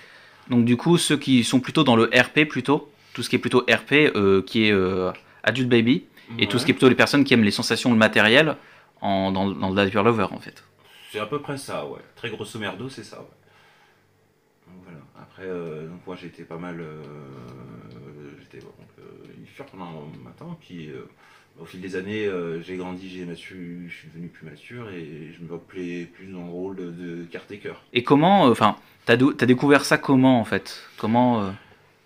Donc 0.50 0.66
du 0.66 0.76
coup, 0.76 0.98
ceux 0.98 1.18
qui 1.18 1.46
sont 1.46 1.62
plutôt 1.62 1.86
dans 1.86 1.96
le 1.96 2.10
RP 2.14 2.44
plutôt, 2.50 2.92
tout 3.14 3.24
ce 3.24 3.30
qui 3.30 3.38
est 3.38 3.40
plutôt 3.40 3.62
RP, 3.70 4.12
euh, 4.16 4.42
qui 4.44 4.66
est 4.66 4.72
euh, 4.72 5.12
Adult 5.44 5.70
Baby, 5.70 6.06
et 6.40 6.48
tout 6.48 6.58
ce 6.58 6.66
qui 6.66 6.72
est 6.72 6.74
plutôt 6.74 6.90
les 6.90 6.96
personnes 6.96 7.24
qui 7.24 7.34
aiment 7.34 7.44
les 7.44 7.52
sensations, 7.52 7.92
le 7.92 7.98
matériel, 7.98 8.56
en, 9.02 9.32
dans, 9.32 9.50
dans 9.50 9.70
le 9.70 9.76
Diaper 9.76 10.04
Lover 10.04 10.28
en 10.32 10.40
fait. 10.40 10.64
C'est 11.12 11.20
à 11.20 11.26
peu 11.26 11.40
près 11.40 11.58
ça, 11.58 11.86
ouais. 11.86 12.00
Très 12.16 12.30
grosso 12.30 12.58
merdo, 12.58 12.90
c'est 12.90 13.04
ça, 13.04 13.20
ouais. 13.20 13.28
Donc 14.68 14.84
voilà. 14.86 15.00
Après, 15.22 15.44
euh, 15.46 15.88
donc 15.88 16.00
moi 16.08 16.16
j'étais 16.20 16.44
pas 16.44 16.58
mal. 16.58 16.80
euh, 16.80 17.04
j'étais 18.40 18.60
donc, 18.60 18.74
euh, 19.00 19.04
pendant 19.72 19.86
un 19.86 20.24
matin, 20.24 20.58
puis 20.62 20.90
euh, 20.90 21.08
au 21.60 21.66
fil 21.66 21.80
des 21.82 21.96
années, 21.96 22.28
j'ai 22.62 22.78
grandi, 22.78 23.10
j'ai 23.10 23.26
mature, 23.26 23.58
je 23.88 23.94
suis 23.94 24.08
devenu 24.08 24.28
plus 24.28 24.46
mature 24.46 24.90
et 24.90 25.32
je 25.32 25.44
me 25.44 25.58
plais 25.60 26.06
plus 26.06 26.26
dans 26.26 26.46
le 26.46 26.50
rôle 26.50 26.76
de, 26.78 26.90
de 26.90 27.24
caretaker. 27.26 27.76
Et 27.94 28.04
comment, 28.04 28.46
enfin, 28.46 28.76
t'as 29.06 29.16
découvert 29.16 29.86
ça 29.86 30.00
comment 30.00 30.40
en 30.40 30.46
fait? 30.46 30.82
Comment 30.98 31.54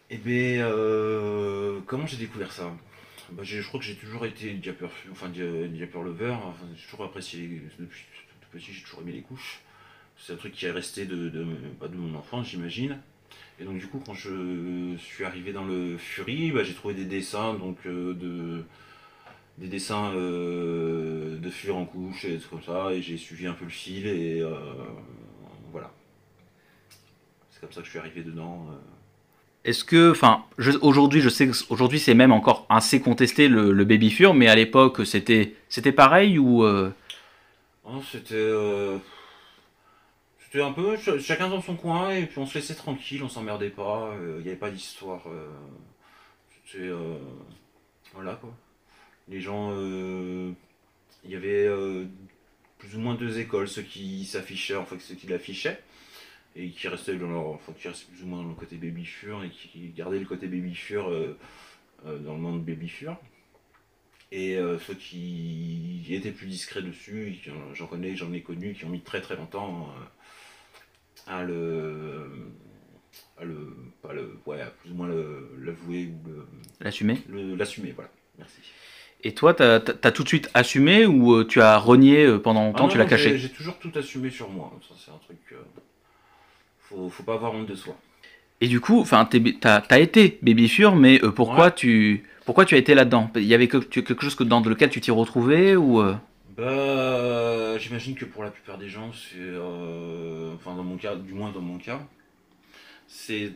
ben, 0.10 0.62
euh, 0.62 1.80
comment 1.86 2.06
j'ai 2.06 2.18
découvert 2.18 2.52
ça? 2.52 2.72
Bah, 3.32 3.44
Je 3.44 3.62
crois 3.62 3.80
que 3.80 3.86
j'ai 3.86 3.96
toujours 3.96 4.26
été 4.26 4.54
diaper, 4.54 4.90
enfin, 5.12 5.30
dia- 5.30 5.68
diaper 5.68 6.02
lover, 6.04 6.36
j'ai 6.76 6.84
toujours 6.86 7.06
apprécié, 7.06 7.62
depuis 7.80 8.06
tout 8.42 8.48
petit, 8.52 8.74
j'ai 8.74 8.82
toujours 8.82 9.02
aimé 9.02 9.12
les 9.12 9.22
couches. 9.22 9.62
C'est 10.18 10.34
un 10.34 10.38
truc 10.38 10.54
qui 10.54 10.66
est 10.66 10.72
resté 10.72 11.06
de, 11.06 11.30
bah, 11.80 11.88
mon 11.94 12.18
enfance, 12.18 12.48
j'imagine. 12.50 13.00
Et 13.60 13.66
donc, 13.66 13.78
du 13.80 13.88
coup, 13.88 14.02
quand 14.06 14.14
je 14.14 14.96
suis 14.98 15.24
arrivé 15.26 15.52
dans 15.54 15.66
le 15.66 15.98
Fury, 15.98 16.52
bah, 16.52 16.64
j'ai 16.64 16.74
trouvé 16.74 16.94
des 16.94 17.06
dessins, 17.06 17.54
donc, 17.56 17.78
euh, 17.86 18.14
de, 18.14 18.64
des 19.58 19.68
dessins 19.68 20.14
euh, 20.16 21.38
de 21.38 21.50
fur 21.50 21.76
en 21.78 21.86
couche 21.86 22.26
et 22.26 22.38
trucs 22.38 22.50
comme 22.52 22.64
ça, 22.64 22.94
et 22.94 23.02
j'ai 23.02 23.18
suivi 23.18 23.48
un 23.48 23.54
peu 23.54 23.66
le 23.66 23.72
fil, 23.72 24.08
et 24.08 24.42
euh, 24.42 24.56
voilà. 25.72 25.92
C'est 27.52 27.62
comme 27.62 27.72
ça 27.72 27.82
que 27.82 27.86
je 27.86 27.92
suis 27.92 28.00
arrivé 28.00 28.24
dedans. 28.24 28.68
Euh. 29.68 29.72
Est-ce 29.72 29.84
que, 29.84 30.12
enfin, 30.12 30.46
aujourd'hui, 30.82 31.22
je 31.22 31.30
sais 31.30 31.48
qu'aujourd'hui 31.48 32.00
c'est 32.00 32.14
même 32.14 32.32
encore 32.32 32.66
assez 32.70 33.02
contesté 33.02 33.48
le, 33.48 33.72
le 33.72 33.86
Baby 33.86 34.10
Fur, 34.12 34.34
mais 34.34 34.48
à 34.48 34.56
l'époque 34.56 35.06
c'était 35.06 35.92
pareil 35.96 36.40
ou 36.40 36.64
euh, 36.64 36.92
Oh, 37.84 38.02
c'était. 38.12 38.36
euh, 38.36 38.98
C'était 40.40 40.62
un 40.62 40.72
peu 40.72 40.96
ch- 40.98 41.20
chacun 41.22 41.50
dans 41.50 41.62
son 41.62 41.76
coin 41.76 42.12
et 42.12 42.26
puis 42.26 42.40
on 42.40 42.46
se 42.46 42.56
laissait 42.58 42.76
tranquille, 42.76 43.22
on 43.24 43.30
s'emmerdait 43.30 43.70
pas, 43.70 44.14
il 44.38 44.44
n'y 44.44 44.48
avait 44.50 44.56
pas 44.56 44.72
d'histoire. 44.72 45.24
euh, 45.28 45.48
C'était. 46.66 46.86
euh, 46.86 47.18
Voilà 48.14 48.36
quoi. 48.36 48.54
Les 49.30 49.42
gens. 49.42 49.72
euh, 49.74 50.52
Il 51.26 51.32
y 51.32 51.36
avait 51.36 51.68
euh, 51.68 52.06
plus 52.80 52.96
ou 52.96 53.00
moins 53.00 53.16
deux 53.16 53.40
écoles, 53.40 53.68
ceux 53.70 53.84
qui 53.84 54.26
s'affichaient, 54.26 54.76
enfin 54.78 54.98
ceux 55.00 55.16
qui 55.16 55.28
l'affichaient, 55.28 55.82
et 56.58 56.70
qui 56.72 56.88
restaient 56.88 57.16
dans 57.16 57.30
leur. 57.30 57.48
Enfin 57.48 57.72
qui 57.80 57.88
restaient 57.88 58.12
plus 58.12 58.24
ou 58.24 58.28
moins 58.28 58.42
dans 58.42 58.50
le 58.50 58.56
côté 58.56 58.76
baby 58.76 59.06
fur 59.06 59.44
et 59.44 59.50
qui 59.50 59.90
gardaient 59.96 60.20
le 60.20 60.26
côté 60.26 60.48
baby 60.48 60.74
fur 60.76 61.08
euh, 61.08 61.38
euh, 62.06 62.18
dans 62.20 62.34
le 62.34 62.40
monde 62.42 62.66
baby 62.66 62.90
fur. 62.90 63.16
Et 64.32 64.58
euh, 64.58 64.78
ceux 64.80 64.96
qui 64.96 66.06
étaient 66.10 66.32
plus 66.32 66.48
discrets 66.48 66.82
dessus, 66.82 67.38
j'en 67.74 67.88
connais, 67.88 68.16
j'en 68.18 68.34
ai 68.34 68.42
connu, 68.42 68.74
qui 68.74 68.84
ont 68.84 68.90
mis 68.90 69.00
très 69.00 69.22
très 69.22 69.38
longtemps 69.38 69.90
euh, 71.28 71.32
à 71.32 71.44
le, 71.44 72.26
à 73.38 73.46
le, 73.46 73.74
pas 74.02 74.12
le, 74.12 74.38
ouais, 74.46 74.60
à 74.60 74.66
plus 74.68 74.92
ou 74.92 74.96
moins 74.96 75.08
l'avouer 75.08 76.08
ou 76.08 76.28
le- 76.28 76.48
l'assumer 76.82 77.22
l'assumer, 77.30 77.92
voilà. 77.94 78.10
Merci. 78.38 78.58
Et 79.24 79.34
toi, 79.34 79.54
t'as 79.54 79.76
as, 79.76 80.12
tout 80.12 80.24
de 80.24 80.28
suite 80.28 80.50
assumé 80.54 81.06
ou 81.06 81.44
tu 81.46 81.62
as 81.62 81.78
renié 81.78 82.38
pendant 82.40 82.66
longtemps, 82.66 82.88
Ah 82.88 82.92
tu 82.92 82.98
l'as 82.98 83.06
caché? 83.06 83.38
J'ai 83.38 83.50
toujours 83.50 83.80
tout 83.80 83.92
assumé 83.96 84.30
sur 84.30 84.50
moi. 84.50 84.78
Ça 84.88 84.94
c'est 84.98 85.12
un 85.12 85.18
truc. 85.20 85.40
Faut, 86.90 87.10
faut 87.10 87.24
pas 87.24 87.34
avoir 87.36 87.54
honte 87.54 87.68
de 87.68 87.76
soi. 87.76 87.96
Et 88.62 88.68
du 88.68 88.80
coup, 88.80 89.00
enfin, 89.00 89.28
t'as 89.62 89.82
as 89.90 90.00
été 90.00 90.40
Baby 90.42 90.68
Fur, 90.68 90.96
mais 90.96 91.24
euh, 91.24 91.32
pourquoi 91.32 91.66
Ouais. 91.66 91.74
tu 91.76 92.24
pourquoi 92.46 92.66
tu 92.66 92.76
as 92.76 92.78
été 92.78 92.96
là-dedans? 92.96 93.30
Il 93.36 93.44
y 93.44 93.54
avait 93.54 93.68
que- 93.68 93.78
tu- 93.78 94.04
quelque 94.04 94.24
chose 94.24 94.36
que, 94.36 94.44
dans 94.44 94.62
lequel 94.62 94.90
tu 94.90 95.02
t'y 95.02 95.12
retrouvais 95.12 95.76
ou 95.76 96.00
euh, 96.02 96.16
Bah, 96.58 97.78
j'imagine 97.78 98.16
que 98.16 98.26
pour 98.26 98.44
la 98.44 98.50
plupart 98.52 98.78
des 98.78 98.90
gens, 98.90 99.12
c'est, 99.14 99.38
euh, 99.38 100.54
enfin 100.56 100.76
dans 100.76 100.84
mon 100.84 100.98
cas, 100.98 101.16
du 101.16 101.34
moins 101.34 101.52
dans 101.52 101.62
mon 101.62 101.78
cas, 101.78 102.00
c'est 103.08 103.54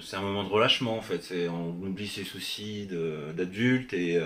c'est 0.00 0.16
un 0.16 0.22
moment 0.22 0.44
de 0.44 0.48
relâchement 0.48 0.96
en 0.96 1.02
fait. 1.02 1.22
C'est 1.22 1.48
on 1.48 1.70
oublie 1.82 2.08
ses 2.08 2.24
soucis 2.24 2.86
d'adulte 3.36 3.92
et 3.94 4.18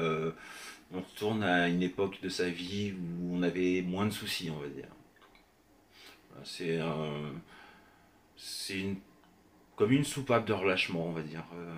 on 0.95 1.01
retourne 1.01 1.43
à 1.43 1.69
une 1.69 1.83
époque 1.83 2.19
de 2.23 2.29
sa 2.29 2.49
vie 2.49 2.93
où 2.93 3.37
on 3.37 3.43
avait 3.43 3.83
moins 3.83 4.07
de 4.07 4.13
soucis, 4.13 4.51
on 4.51 4.61
va 4.61 4.69
dire. 4.69 4.89
C'est 6.45 6.79
une 8.79 8.97
comme 9.77 9.93
une 9.93 10.05
soupape 10.05 10.47
de 10.47 10.53
relâchement, 10.53 11.07
on 11.07 11.13
va 11.13 11.23
dire. 11.23 11.45
Euh, 11.55 11.75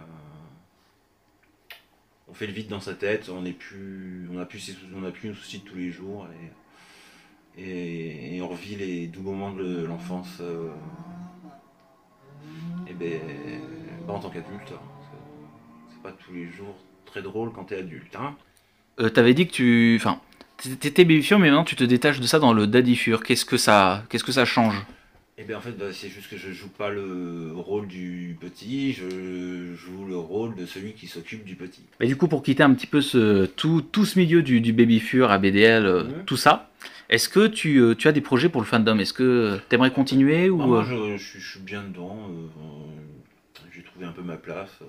on 2.29 2.35
fait 2.35 2.47
le 2.47 2.53
vide 2.53 2.69
dans 2.69 2.81
sa 2.81 2.95
tête, 2.95 3.29
on 3.29 3.43
n'est 3.43 3.53
plus, 3.53 4.29
on 4.31 4.35
n'a 4.35 4.47
plus, 4.47 4.77
on 4.95 5.01
n'a 5.01 5.11
plus 5.11 5.31
nos 5.31 5.35
soucis 5.35 5.59
de 5.59 5.65
tous 5.65 5.77
les 5.77 5.91
jours 5.91 6.27
et, 7.57 8.37
et, 8.37 8.41
on 8.41 8.49
revit 8.49 8.77
les 8.77 9.09
doux 9.09 9.23
moments 9.23 9.53
de 9.53 9.85
l'enfance. 9.85 10.39
euh, 10.41 10.71
et 12.87 12.95
ben, 12.95 13.21
bah, 14.07 14.15
en 14.15 14.21
tant 14.21 14.31
qu'adulte, 14.31 14.73
hein, 14.73 14.81
c'est 15.91 16.03
pas 16.03 16.13
tous 16.13 16.33
les 16.33 16.47
jours 16.47 16.77
très 17.05 17.21
drôle 17.21 17.53
quand 17.53 17.65
t'es 17.65 17.79
adulte, 17.79 18.15
hein. 18.17 18.37
euh, 19.01 19.09
t'avais 19.09 19.35
dit 19.35 19.47
que 19.49 19.53
tu, 19.53 19.97
enfin, 19.99 20.21
t'étais 20.81 21.05
Baby 21.05 21.23
Fur, 21.23 21.39
mais 21.39 21.49
maintenant 21.49 21.65
tu 21.65 21.77
te 21.77 21.85
détaches 21.85 22.21
de 22.21 22.27
ça 22.27 22.39
dans 22.39 22.53
le 22.53 22.67
Daddy 22.67 22.97
Fur. 22.97 23.23
Qu'est-ce 23.23 23.45
que 23.45 23.57
ça, 23.57 24.05
qu'est-ce 24.09 24.25
que 24.25 24.33
ça 24.33 24.45
change? 24.45 24.75
Et 25.41 25.45
bien 25.45 25.59
en 25.59 25.61
fait, 25.61 25.71
bah, 25.71 25.87
c'est 25.93 26.09
juste 26.09 26.29
que 26.29 26.37
je 26.37 26.51
joue 26.51 26.69
pas 26.69 26.91
le 26.91 27.53
rôle 27.55 27.87
du 27.87 28.37
petit, 28.41 28.93
je 28.93 29.73
joue 29.77 30.05
le 30.05 30.17
rôle 30.17 30.57
de 30.57 30.67
celui 30.67 30.95
qui 30.95 31.07
s'occupe 31.07 31.45
du 31.45 31.55
petit. 31.55 31.83
Mais 32.01 32.09
du 32.09 32.17
coup, 32.17 32.27
pour 32.27 32.43
quitter 32.43 32.65
un 32.65 32.75
petit 32.75 32.89
peu 32.89 33.01
ce, 33.01 33.47
tout, 33.47 33.81
tout 33.83 34.05
ce 34.05 34.19
milieu 34.19 34.43
du, 34.43 34.61
du 34.61 34.73
Baby 34.73 34.99
Fur, 34.99 35.31
ABDL, 35.31 35.87
euh, 35.87 36.03
Mhm. 36.05 36.25
tout 36.27 36.37
ça, 36.37 36.71
est-ce 37.09 37.29
que 37.29 37.47
tu, 37.47 37.79
euh, 37.79 37.95
tu 37.95 38.09
as 38.09 38.13
des 38.13 38.21
projets 38.21 38.49
pour 38.49 38.61
le 38.61 38.67
fandom? 38.67 38.99
Est-ce 38.99 39.13
que 39.13 39.59
tu 39.69 39.75
aimerais 39.77 39.93
continuer 39.93 40.51
ou 40.51 40.61
Ah, 40.61 40.67
moi, 40.67 40.81
euh, 40.91 41.17
je, 41.17 41.23
je 41.23 41.29
suis- 41.31 41.41
je 41.41 41.51
suis 41.53 41.61
bien 41.61 41.83
dedans. 41.85 42.19
euh, 42.31 42.33
euh, 42.61 43.61
j'ai 43.73 43.83
trouvé 43.85 44.07
un 44.07 44.13
peu 44.13 44.23
ma 44.23 44.37
place. 44.37 44.71
euh, 44.83 44.87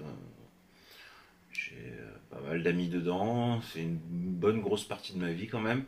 j'ai 1.65 1.75
euh, 1.75 2.11
pas 2.29 2.39
mal 2.47 2.63
d'amis 2.63 2.87
dedans. 2.87 3.61
C'est 3.73 3.81
une 3.81 3.97
bonne 4.03 4.61
grosse 4.61 4.83
partie 4.85 5.13
de 5.13 5.19
ma 5.19 5.31
vie 5.31 5.47
quand 5.47 5.59
même. 5.59 5.83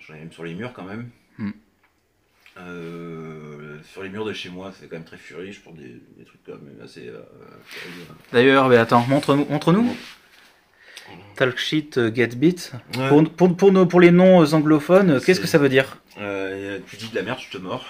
J'en 0.00 0.14
ai 0.14 0.18
même 0.20 0.32
sur 0.32 0.44
les 0.44 0.54
murs 0.54 0.72
quand 0.72 0.84
même. 0.84 1.10
Hmm. 1.38 1.50
Euh, 2.58 3.78
sur 3.92 4.02
les 4.02 4.08
murs 4.08 4.24
de 4.24 4.32
chez 4.32 4.48
moi, 4.48 4.72
c'est 4.78 4.88
quand 4.88 4.96
même 4.96 5.04
très 5.04 5.16
furieux. 5.16 5.52
Je 5.52 5.60
porte 5.60 5.76
des, 5.76 6.00
des 6.16 6.24
trucs 6.24 6.40
quand 6.44 6.52
même 6.54 6.80
assez. 6.82 7.08
euh, 7.08 7.20
furieux. 7.64 8.06
D'ailleurs, 8.32 8.68
mais 8.68 8.76
attends, 8.76 9.04
montre-nous. 9.08 9.46
Montre-nous. 9.48 9.96
Talk 11.36 11.56
shit, 11.58 11.98
euh, 11.98 12.12
get 12.14 12.28
beat. 12.28 12.72
Ouais. 12.96 13.08
Pour, 13.08 13.24
pour, 13.30 13.56
pour, 13.56 13.72
nos- 13.72 13.86
pour 13.86 14.00
les 14.00 14.10
euh, 14.12 14.46
anglophones, 14.54 15.20
qu'est-ce 15.20 15.40
que 15.40 15.46
ça 15.46 15.58
veut 15.58 15.68
dire? 15.68 15.98
Euh, 16.18 16.78
tu 16.88 16.96
dis 16.96 17.08
de 17.08 17.14
la 17.14 17.22
merde, 17.22 17.38
tu 17.38 17.50
te 17.50 17.58
mords. 17.58 17.86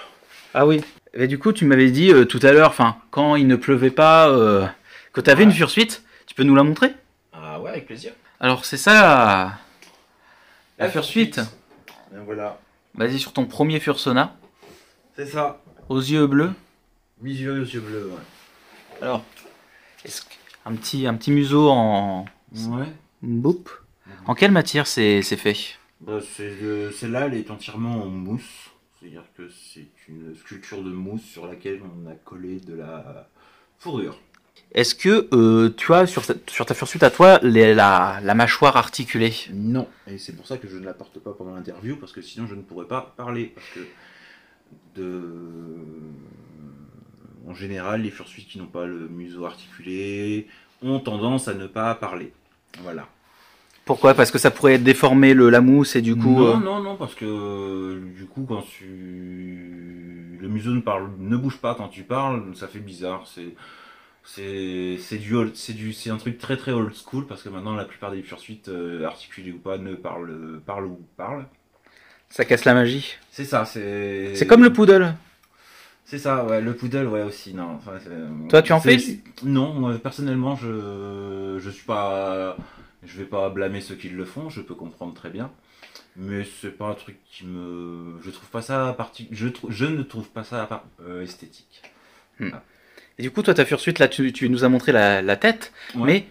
Ah 0.54 0.66
oui. 0.66 0.82
Et 1.14 1.26
du 1.26 1.38
coup, 1.38 1.52
tu 1.52 1.64
m'avais 1.64 1.90
dit 1.90 2.12
tout 2.28 2.40
à 2.42 2.52
l'heure, 2.52 2.74
quand 3.10 3.36
il 3.36 3.46
ne 3.46 3.56
pleuvait 3.56 3.90
pas, 3.90 4.28
que 5.12 5.20
tu 5.20 5.30
avais 5.30 5.44
Ouais. 5.44 5.50
une 5.50 5.52
fursuite. 5.56 6.02
Tu 6.38 6.44
peux 6.44 6.48
nous 6.50 6.54
la 6.54 6.62
montrer? 6.62 6.94
Ah 7.32 7.60
ouais, 7.60 7.70
avec 7.70 7.86
plaisir. 7.86 8.12
Alors, 8.38 8.64
c'est 8.64 8.76
ça 8.76 8.92
la, 8.92 9.58
la 10.78 10.88
fursuite. 10.88 11.40
Ben 12.12 12.22
voilà, 12.24 12.60
Vas-y 12.94 13.18
sur 13.18 13.32
ton 13.32 13.44
premier 13.44 13.80
fursona, 13.80 14.36
c'est 15.16 15.26
ça. 15.26 15.60
aux 15.88 15.98
yeux 15.98 16.28
bleus. 16.28 16.52
Mes 17.22 17.32
yeux, 17.32 17.64
yeux 17.64 17.80
bleus, 17.80 18.06
ouais. 18.12 19.02
Alors, 19.02 19.24
est-ce 20.04 20.22
un 20.64 20.76
petit, 20.76 21.08
un 21.08 21.14
petit 21.14 21.32
museau 21.32 21.70
en 21.70 22.24
Ouais. 22.54 22.86
En 24.26 24.34
quelle 24.36 24.52
matière 24.52 24.86
c'est 24.86 25.22
c'est 25.22 25.36
fait? 25.36 25.56
Bah, 26.00 26.20
Celle-là, 26.36 27.26
elle 27.26 27.34
est 27.34 27.50
entièrement 27.50 28.00
en 28.04 28.06
mousse. 28.06 28.70
C'est-à-dire 29.00 29.24
que 29.36 29.48
c'est 29.48 29.88
une 30.08 30.36
sculpture 30.36 30.84
de 30.84 30.90
mousse 30.90 31.24
sur 31.24 31.48
laquelle 31.48 31.80
on 31.82 32.08
a 32.08 32.14
collé 32.14 32.60
de 32.60 32.74
la 32.76 33.28
fourrure. 33.80 34.16
Est-ce 34.72 34.94
que 34.94 35.28
euh, 35.32 35.70
tu 35.76 35.92
as 35.94 36.06
sur, 36.06 36.22
sur 36.46 36.66
ta 36.66 36.74
fursuite 36.74 37.02
à 37.02 37.10
toi 37.10 37.38
les- 37.42 37.74
la, 37.74 38.20
la 38.22 38.34
mâchoire 38.34 38.76
articulée? 38.76 39.32
Non, 39.52 39.88
et 40.06 40.18
c'est 40.18 40.36
pour 40.36 40.46
ça 40.46 40.58
que 40.58 40.68
je 40.68 40.76
ne 40.76 40.84
la 40.84 40.92
porte 40.94 41.18
pas 41.20 41.32
pendant 41.32 41.54
l'interview, 41.54 41.96
parce 41.96 42.12
que 42.12 42.20
sinon 42.20 42.46
je 42.46 42.54
ne 42.54 42.60
pourrais 42.62 42.86
pas 42.86 43.14
parler. 43.16 43.52
Parce 43.54 43.66
que 43.74 43.80
de... 44.96 45.24
en 47.48 47.54
général, 47.54 48.02
les 48.02 48.10
fursuites 48.10 48.48
qui 48.48 48.58
n'ont 48.58 48.66
pas 48.66 48.86
le 48.86 49.08
museau 49.08 49.46
articulé 49.46 50.46
ont 50.82 51.00
tendance 51.00 51.48
à 51.48 51.54
ne 51.54 51.66
pas 51.66 51.94
parler. 51.94 52.32
Voilà. 52.82 53.08
Pourquoi? 53.86 54.12
Parce 54.12 54.30
que 54.30 54.38
ça 54.38 54.50
pourrait 54.50 54.78
déformer 54.78 55.32
le, 55.32 55.48
la 55.48 55.62
mousse 55.62 55.96
et 55.96 56.02
du 56.02 56.14
coup. 56.14 56.40
non, 56.40 56.56
euh, 56.56 56.60
non, 56.60 56.82
non, 56.82 56.96
parce 56.96 57.14
que 57.14 58.02
du 58.16 58.26
coup, 58.26 58.44
quand 58.46 58.60
tu. 58.60 60.36
Le 60.40 60.46
museau 60.48 60.72
ne, 60.72 60.80
parle, 60.80 61.10
ne 61.18 61.36
bouge 61.38 61.56
pas 61.56 61.74
quand 61.74 61.88
tu 61.88 62.02
parles, 62.02 62.54
ça 62.54 62.68
fait 62.68 62.80
bizarre. 62.80 63.26
C'est. 63.26 63.54
C'est 64.34 65.18
du, 65.18 65.34
old- 65.34 65.56
c'est 65.56 65.72
du, 65.72 65.92
c'est 65.92 66.10
un 66.10 66.18
truc 66.18 66.38
très 66.38 66.56
très 66.56 66.72
old 66.72 66.92
school 66.94 67.26
parce 67.26 67.42
que 67.42 67.48
maintenant 67.48 67.74
la 67.74 67.84
plupart 67.86 68.10
des 68.12 68.22
fursuites, 68.22 68.68
euh, 68.68 69.04
articulées 69.06 69.52
ou 69.52 69.58
pas, 69.58 69.78
ne 69.78 69.94
parlent, 69.94 70.60
parlent 70.66 70.84
ou 70.86 71.00
parlent. 71.16 71.46
ça 72.28 72.44
casse 72.44 72.64
la 72.66 72.74
magie. 72.74 73.14
C'est 73.30 73.44
ça, 73.46 73.64
c'est. 73.64 74.34
C'est 74.36 74.46
comme 74.46 74.62
le 74.62 74.72
poodle. 74.72 75.14
C'est 76.04 76.18
ça, 76.18 76.44
ouais, 76.44 76.60
le 76.60 76.74
poodle, 76.74 77.06
ouais, 77.06 77.22
aussi, 77.22 77.52
non. 77.54 77.70
enfin, 77.76 77.92
c'est- 78.02 78.48
Toi, 78.48 78.62
tu 78.62 78.72
en 78.72 78.80
fais 78.80 78.96
Non, 79.44 79.74
moi, 79.74 79.94
personnellement, 79.98 80.56
je 80.56 81.56
je 81.58 81.70
suis 81.70 81.84
pas. 81.86 82.56
Je 83.04 83.16
vais 83.16 83.24
pas 83.26 83.48
blâmer 83.48 83.80
ceux 83.80 83.94
qui 83.94 84.08
le 84.08 84.24
font, 84.24 84.50
je 84.50 84.60
peux 84.60 84.74
comprendre 84.74 85.14
très 85.14 85.30
bien. 85.30 85.50
Mais 86.16 86.44
c'est 86.60 86.70
pas 86.76 86.86
un 86.86 86.94
truc 86.94 87.16
qui 87.30 87.46
me. 87.46 88.18
Je 88.22 88.30
trouve 88.30 88.48
pas 88.50 88.60
ça 88.62 88.92
parti... 88.96 89.28
je, 89.30 89.48
trou- 89.48 89.70
je 89.70 89.84
ne 89.86 90.02
trouve 90.02 90.28
pas 90.28 90.42
ça 90.44 90.66
par- 90.66 90.84
euh, 91.06 91.22
esthétique. 91.22 91.82
Et 93.18 93.22
du 93.22 93.30
coup, 93.30 93.42
toi, 93.42 93.54
ta 93.54 93.64
fursuite, 93.64 93.98
là, 93.98 94.08
tu, 94.08 94.32
tu 94.32 94.48
nous 94.48 94.64
as 94.64 94.68
montré 94.68 94.92
la, 94.92 95.22
la 95.22 95.36
tête, 95.36 95.72
Ouais. 95.96 96.06
mais 96.06 96.24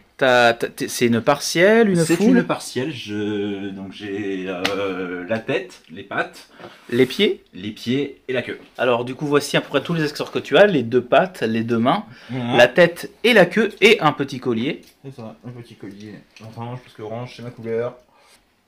c'est 0.88 1.06
une 1.08 1.22
partielle, 1.22 1.90
une 1.90 2.04
C'est 2.04 2.16
foule 2.16 2.38
une 2.38 2.44
partielle, 2.44 2.92
je... 2.92 3.70
donc 3.70 3.92
j'ai 3.92 4.46
euh, 4.48 5.24
la 5.30 5.38
tête, 5.38 5.82
les 5.92 6.02
pattes, 6.02 6.50
Les 6.90 7.06
pieds 7.06 7.44
les 7.54 7.70
pieds 7.70 8.22
et 8.28 8.34
la 8.34 8.42
queue. 8.42 8.58
Alors, 8.80 9.06
du 9.06 9.14
coup, 9.14 9.28
voici 9.28 9.58
à 9.58 9.62
peu 9.62 9.68
près 9.70 9.84
tous 9.84 9.94
les 9.94 10.02
accessoires 10.04 10.32
que 10.32 10.40
tu 10.40 10.58
as 10.58 10.66
les 10.66 10.82
deux 10.82 11.04
pattes, 11.04 11.42
les 11.42 11.64
deux 11.64 11.78
mains, 11.78 12.06
la 12.32 12.68
tête 12.68 13.12
et 13.24 13.34
la 13.34 13.46
queue, 13.46 13.70
et 13.82 14.00
un 14.00 14.12
petit 14.12 14.40
collier. 14.40 14.82
C'est 15.06 15.16
ça, 15.16 15.36
un 15.46 15.52
petit 15.52 15.76
collier 15.76 16.16
orange, 16.42 16.80
parce 16.84 16.96
que 16.96 17.02
orange 17.04 17.34
c'est 17.36 17.44
ma 17.44 17.52
couleur. 17.52 17.96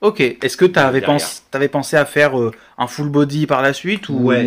Ok, 0.02 0.20
est-ce 0.20 0.56
que 0.56 0.64
tu 0.64 0.78
avais, 0.78 1.00
pensé, 1.02 1.42
t'avais 1.50 1.68
pensé 1.68 1.96
à 1.96 2.04
faire 2.06 2.38
euh, 2.38 2.52
un 2.78 2.86
full 2.86 3.08
body 3.10 3.46
par 3.46 3.60
la 3.60 3.72
suite 3.74 4.08
ou 4.08 4.14
Ouais, 4.18 4.46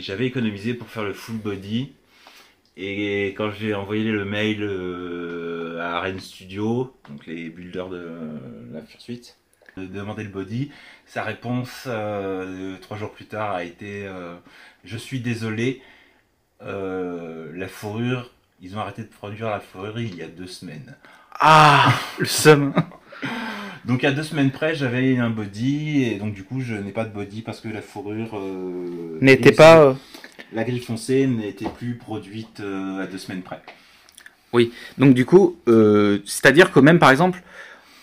j'avais 0.00 0.26
économisé 0.26 0.74
pour 0.74 0.88
faire 0.88 1.04
le 1.04 1.12
full 1.14 1.36
body. 1.36 1.92
Et 2.76 3.28
quand 3.28 3.50
j'ai 3.50 3.74
envoyé 3.74 4.10
le 4.10 4.24
mail 4.24 4.62
euh, 4.62 5.80
à 5.80 5.96
Arène 5.96 6.20
Studio, 6.20 6.94
donc 7.08 7.26
les 7.26 7.48
builders 7.48 7.88
de 7.88 8.06
la 8.72 8.82
Fursuite, 8.82 9.38
de 9.78 9.86
demander 9.86 10.24
le 10.24 10.28
body, 10.28 10.70
sa 11.06 11.22
réponse 11.22 11.84
euh, 11.86 12.76
trois 12.82 12.98
jours 12.98 13.12
plus 13.12 13.24
tard 13.24 13.54
a 13.54 13.64
été 13.64 14.06
euh, 14.06 14.34
Je 14.84 14.98
suis 14.98 15.20
désolé, 15.20 15.80
euh, 16.62 17.50
la 17.54 17.68
fourrure, 17.68 18.30
ils 18.60 18.76
ont 18.76 18.80
arrêté 18.80 19.02
de 19.02 19.08
produire 19.08 19.48
la 19.48 19.60
fourrure 19.60 19.98
il 19.98 20.14
y 20.14 20.22
a 20.22 20.28
deux 20.28 20.46
semaines. 20.46 20.96
Ah, 21.40 21.94
le 22.18 22.26
seum 22.26 22.74
Donc 23.86 24.04
à 24.04 24.12
deux 24.12 24.24
semaines 24.24 24.50
près, 24.50 24.74
j'avais 24.74 25.16
un 25.16 25.30
body 25.30 26.02
et 26.02 26.18
donc 26.18 26.34
du 26.34 26.42
coup 26.42 26.60
je 26.60 26.74
n'ai 26.74 26.92
pas 26.92 27.04
de 27.04 27.12
body 27.12 27.40
parce 27.40 27.60
que 27.60 27.68
la 27.68 27.80
fourrure 27.80 28.38
N'était 29.22 29.52
pas... 29.52 29.96
la 30.52 30.64
grille 30.64 30.80
foncée 30.80 31.26
n'était 31.26 31.68
plus 31.68 31.94
produite 31.96 32.60
euh, 32.60 33.02
à 33.02 33.06
deux 33.06 33.18
semaines 33.18 33.42
près. 33.42 33.62
Donc 34.96 35.12
du 35.12 35.26
coup, 35.26 35.58
euh, 35.68 36.20
c'est-à-dire 36.24 36.72
que 36.72 36.80
même 36.80 36.98
par 36.98 37.10
exemple, 37.10 37.42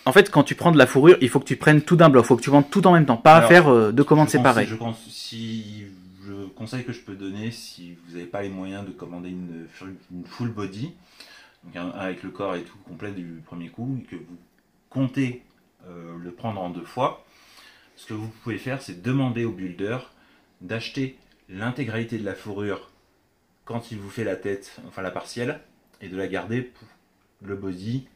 en 0.06 0.12
fait, 0.12 0.30
quand 0.30 0.44
tu 0.44 0.54
prends 0.54 0.70
de 0.70 0.78
la 0.78 0.86
fourrure, 0.86 1.16
il 1.20 1.28
faut 1.28 1.40
que 1.40 1.46
tu 1.46 1.56
prennes 1.56 1.82
tout 1.82 1.96
d'un 1.96 2.08
bloc, 2.10 2.24
il 2.24 2.28
faut 2.28 2.36
que 2.36 2.42
tu 2.42 2.50
vendes 2.50 2.70
tout 2.70 2.86
en 2.86 2.92
même 2.92 3.06
temps, 3.06 3.16
pas 3.16 3.36
Alors, 3.36 3.44
à 3.44 3.48
faire 3.48 3.68
euh, 3.68 3.90
deux 3.90 4.04
commandes 4.04 4.28
séparées. 4.28 4.64
Je 4.66 4.76
pense 4.76 5.02
si 5.08 5.86
je 6.24 6.32
conseil 6.54 6.84
que 6.84 6.92
je 6.92 7.00
peux 7.00 7.14
donner 7.16 7.50
si 7.50 7.96
vous 8.06 8.14
n'avez 8.14 8.26
pas 8.26 8.42
les 8.42 8.50
moyens 8.50 8.86
de 8.86 8.92
commander 8.92 9.30
une, 9.30 9.66
une 10.12 10.24
full 10.26 10.50
body, 10.50 10.92
donc 11.64 11.74
un- 11.76 11.90
avec 11.98 12.22
le 12.22 12.30
corps 12.30 12.54
et 12.54 12.62
tout 12.62 12.78
complet 12.86 13.10
du 13.10 13.40
premier 13.44 13.68
coup, 13.70 13.98
et 14.00 14.04
que 14.04 14.16
vous 14.16 14.36
comptez 14.90 15.42
le 16.22 16.30
prendre 16.30 16.60
en 16.60 16.70
deux 16.70 16.84
fois, 16.84 17.24
ce 17.96 18.06
que 18.06 18.14
vous 18.14 18.28
pouvez 18.42 18.58
faire, 18.58 18.80
c'est 18.80 19.02
demander 19.02 19.44
au 19.44 19.50
builder 19.50 19.98
d'acheter 20.60 21.16
l'intégralité 21.48 22.18
de 22.18 22.24
la 22.24 22.34
fourrure 22.34 22.90
quand 23.64 23.90
il 23.90 23.98
vous 23.98 24.10
fait 24.10 24.24
la 24.24 24.36
tête, 24.36 24.76
enfin 24.88 25.02
la 25.02 25.10
partielle, 25.10 25.60
et 26.00 26.08
de 26.08 26.16
la 26.16 26.26
garder 26.26 26.62
pour 26.62 26.86
le 27.42 27.56
body. 27.56 28.06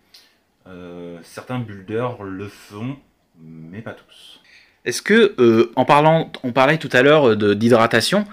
Euh, 0.66 1.18
certains 1.22 1.58
builders 1.58 2.22
le 2.22 2.46
font, 2.48 2.96
mais 3.40 3.80
pas 3.80 3.94
tous. 3.94 4.40
Est-ce 4.84 5.00
que, 5.02 5.34
euh, 5.38 5.72
en 5.76 5.84
parlant, 5.84 6.30
on 6.42 6.52
parlait 6.52 6.78
tout 6.78 6.90
à 6.92 7.02
l'heure 7.02 7.36
de- 7.36 7.54
d'hydratation, 7.54 8.24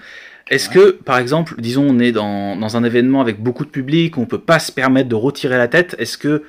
est-ce 0.49 0.69
Ouais. 0.69 0.75
que, 0.75 0.91
par 0.91 1.17
exemple, 1.17 1.55
disons, 1.60 1.86
on 1.89 1.99
est 1.99 2.12
dans, 2.12 2.55
dans 2.55 2.77
un 2.77 2.84
événement 2.84 3.21
avec 3.21 3.41
beaucoup 3.41 3.65
de 3.65 3.69
public, 3.71 4.17
on 4.17 4.25
peut 4.25 4.39
pas 4.41 4.60
se 4.60 4.71
permettre 4.71 5.10
de 5.10 5.15
retirer 5.15 5.58
la 5.58 5.67
tête, 5.67 5.95
est-ce 5.99 6.17
que 6.17 6.43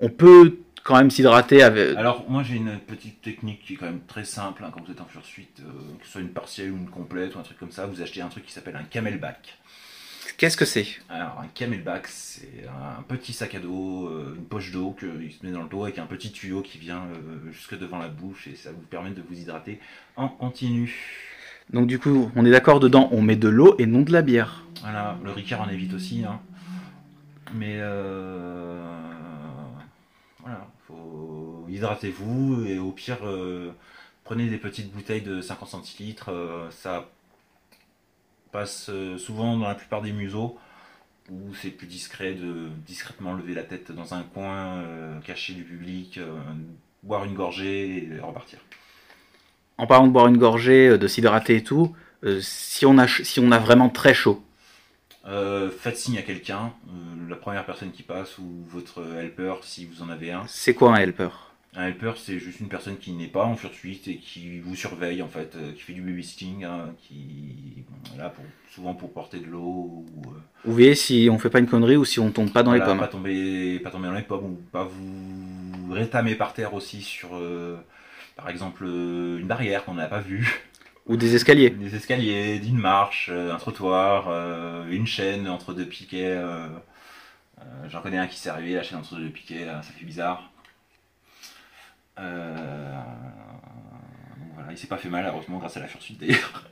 on 0.00 0.08
peut 0.10 0.56
quand 0.88 0.96
même 0.96 1.10
s'hydrater 1.10 1.62
avec... 1.62 1.98
Alors, 1.98 2.24
moi 2.30 2.42
j'ai 2.42 2.56
une 2.56 2.78
petite 2.78 3.20
technique 3.20 3.60
qui 3.62 3.74
est 3.74 3.76
quand 3.76 3.84
même 3.84 4.00
très 4.08 4.24
simple. 4.24 4.64
hein, 4.64 4.70
quand 4.72 4.82
vous 4.82 4.90
êtes 4.90 5.02
en 5.02 5.04
fursuite, 5.04 5.60
euh, 5.60 5.70
que 6.00 6.06
ce 6.06 6.12
soit 6.12 6.22
une 6.22 6.30
partielle 6.30 6.70
ou 6.70 6.76
une 6.78 6.88
complète 6.88 7.34
ou 7.36 7.38
un 7.38 7.42
truc 7.42 7.58
comme 7.58 7.70
ça, 7.70 7.84
vous 7.84 8.00
achetez 8.00 8.22
un 8.22 8.28
truc 8.28 8.46
qui 8.46 8.52
s'appelle 8.52 8.74
un 8.74 8.84
camelback. 8.84 9.58
Qu'est-ce 10.38 10.56
que 10.56 10.64
c'est? 10.64 10.86
Alors, 11.10 11.40
un 11.42 11.48
camelback, 11.48 12.06
c'est 12.06 12.64
un 12.66 13.02
petit 13.02 13.34
sac 13.34 13.54
à 13.54 13.58
dos, 13.58 14.08
euh, 14.08 14.34
une 14.38 14.46
poche 14.46 14.72
d'eau 14.72 14.96
qu'il 14.98 15.30
se 15.30 15.44
met 15.44 15.52
dans 15.52 15.62
le 15.62 15.68
dos 15.68 15.82
avec 15.84 15.98
un 15.98 16.06
petit 16.06 16.32
tuyau 16.32 16.62
qui 16.62 16.78
vient 16.78 17.02
euh, 17.02 17.52
jusque 17.52 17.78
devant 17.78 17.98
la 17.98 18.08
bouche 18.08 18.46
et 18.46 18.56
ça 18.56 18.70
vous 18.72 18.80
permet 18.80 19.10
de 19.10 19.20
vous 19.28 19.38
hydrater 19.38 19.80
en 20.16 20.28
continu. 20.28 20.94
Donc 21.70 21.86
du 21.86 21.98
coup, 21.98 22.30
on 22.34 22.46
est 22.46 22.50
d'accord 22.50 22.80
dedans, 22.80 23.10
on 23.12 23.20
met 23.20 23.36
de 23.36 23.48
l'eau 23.48 23.74
et 23.78 23.84
non 23.84 24.00
de 24.00 24.12
la 24.12 24.22
bière. 24.22 24.64
Voilà, 24.80 25.18
le 25.22 25.32
Ricard 25.32 25.60
en 25.60 25.68
évite 25.68 25.92
aussi. 25.92 26.24
hein. 26.24 26.40
Mais 27.54 27.76
voilà, 30.40 30.66
faut 30.88 31.66
hydratez-vous 31.68 32.64
et 32.66 32.78
au 32.78 32.92
pire 32.92 33.18
euh, 33.24 33.72
prenez 34.24 34.48
des 34.48 34.56
petites 34.56 34.92
bouteilles 34.92 35.22
de 35.22 35.40
50 35.40 35.68
centilitres. 35.68 36.30
euh, 36.30 36.70
ça 36.70 37.08
passe 38.52 38.88
euh, 38.88 39.18
souvent 39.18 39.58
dans 39.58 39.68
la 39.68 39.74
plupart 39.74 40.00
des 40.00 40.12
museaux 40.12 40.58
où 41.30 41.54
c'est 41.54 41.70
plus 41.70 41.86
discret 41.86 42.32
de 42.32 42.68
discrètement 42.86 43.34
lever 43.34 43.52
la 43.52 43.62
tête 43.62 43.92
dans 43.92 44.14
un 44.14 44.22
coin 44.22 44.82
caché 45.26 45.52
du 45.52 45.62
public, 45.62 46.18
boire 47.02 47.26
une 47.26 47.34
gorgée 47.34 48.08
et 48.10 48.18
repartir. 48.18 48.58
En 49.76 49.86
parlant 49.86 50.06
de 50.06 50.12
boire 50.12 50.28
une 50.28 50.38
gorgée, 50.38 50.96
de 50.96 51.06
s'hydrater 51.06 51.56
et 51.56 51.62
tout, 51.62 51.94
si, 52.40 52.86
on 52.86 52.96
a, 52.96 53.06
si 53.06 53.40
on 53.40 53.52
a 53.52 53.58
vraiment 53.58 53.90
très 53.90 54.14
chaud, 54.14 54.42
Euh, 55.28 55.70
faites 55.70 55.98
signe 55.98 56.16
à 56.16 56.22
quelqu'un, 56.22 56.72
euh, 56.88 57.28
la 57.28 57.36
première 57.36 57.66
personne 57.66 57.90
qui 57.90 58.02
passe 58.02 58.38
ou 58.38 58.64
votre 58.68 59.02
helper 59.18 59.56
si 59.62 59.84
vous 59.84 60.02
en 60.02 60.08
avez 60.08 60.32
un. 60.32 60.44
c'est 60.46 60.72
quoi 60.72 60.94
un 60.94 60.96
helper? 60.96 61.28
Un 61.74 61.88
helper, 61.88 62.12
c'est 62.16 62.38
juste 62.38 62.60
une 62.60 62.68
personne 62.68 62.96
qui 62.96 63.12
n'est 63.12 63.26
pas 63.26 63.44
en 63.44 63.54
fursuite 63.54 64.08
et 64.08 64.16
qui 64.16 64.58
vous 64.60 64.74
surveille 64.74 65.20
en 65.20 65.28
fait, 65.28 65.54
euh, 65.56 65.72
qui 65.72 65.82
fait 65.82 65.92
du 65.92 66.00
babysitting, 66.00 66.64
hein, 66.64 66.94
qui 67.02 67.84
voilà, 68.14 68.30
pour, 68.30 68.42
souvent 68.74 68.94
pour 68.94 69.12
porter 69.12 69.38
de 69.40 69.46
l'eau 69.46 69.60
ou 69.60 70.06
Vous 70.64 70.72
voyez 70.72 70.94
si 70.94 71.28
on 71.30 71.38
fait 71.38 71.50
pas 71.50 71.58
une 71.58 71.66
connerie 71.66 71.98
ou 71.98 72.06
si 72.06 72.18
on 72.20 72.30
tombe 72.30 72.50
pas 72.50 72.62
dans 72.62 72.70
voilà, 72.70 72.86
les 72.86 72.90
pommes. 72.90 72.98
pas 72.98 73.08
tomber, 73.08 73.78
pas 73.80 73.90
tomber 73.90 74.08
dans 74.08 74.14
les 74.14 74.22
pommes 74.22 74.44
ou 74.44 74.58
pas 74.72 74.84
vous 74.84 75.92
rétamer 75.92 76.36
par 76.36 76.54
terre 76.54 76.72
aussi 76.72 77.02
sur, 77.02 77.38
par 78.34 78.48
exemple, 78.48 78.84
une 78.84 79.46
barrière 79.46 79.84
qu'on 79.84 79.94
n'a 79.94 80.06
pas 80.06 80.20
vue, 80.20 80.62
Ou 81.08 81.16
des 81.16 81.34
escaliers. 81.34 81.70
des 81.70 81.94
escaliers, 81.96 82.58
d'une 82.58 82.76
marche, 82.78 83.30
euh, 83.32 83.54
un 83.54 83.56
trottoir, 83.56 84.26
euh, 84.28 84.84
une 84.90 85.06
chaîne 85.06 85.48
entre 85.48 85.72
deux 85.72 85.86
piquets. 85.86 86.36
euh, 86.36 86.66
J'en 87.88 88.00
connais 88.02 88.18
un 88.18 88.26
qui 88.26 88.38
s'est 88.38 88.50
arrivé, 88.50 88.74
la 88.74 88.82
chaîne 88.82 88.98
entre 88.98 89.16
deux 89.16 89.30
piquets, 89.30 89.64
là, 89.64 89.80
ça 89.82 89.90
fait 89.98 90.04
bizarre. 90.04 90.50
Euh, 92.20 92.92
donc 94.38 94.48
voilà, 94.54 94.72
il 94.72 94.78
s'est 94.78 94.86
pas 94.86 94.96
fait 94.98 95.08
mal, 95.08 95.24
heureusement, 95.26 95.58
grâce 95.58 95.76
à 95.76 95.80
la 95.80 95.86
fursuite 95.86 96.18
d'ailleurs. 96.20 96.64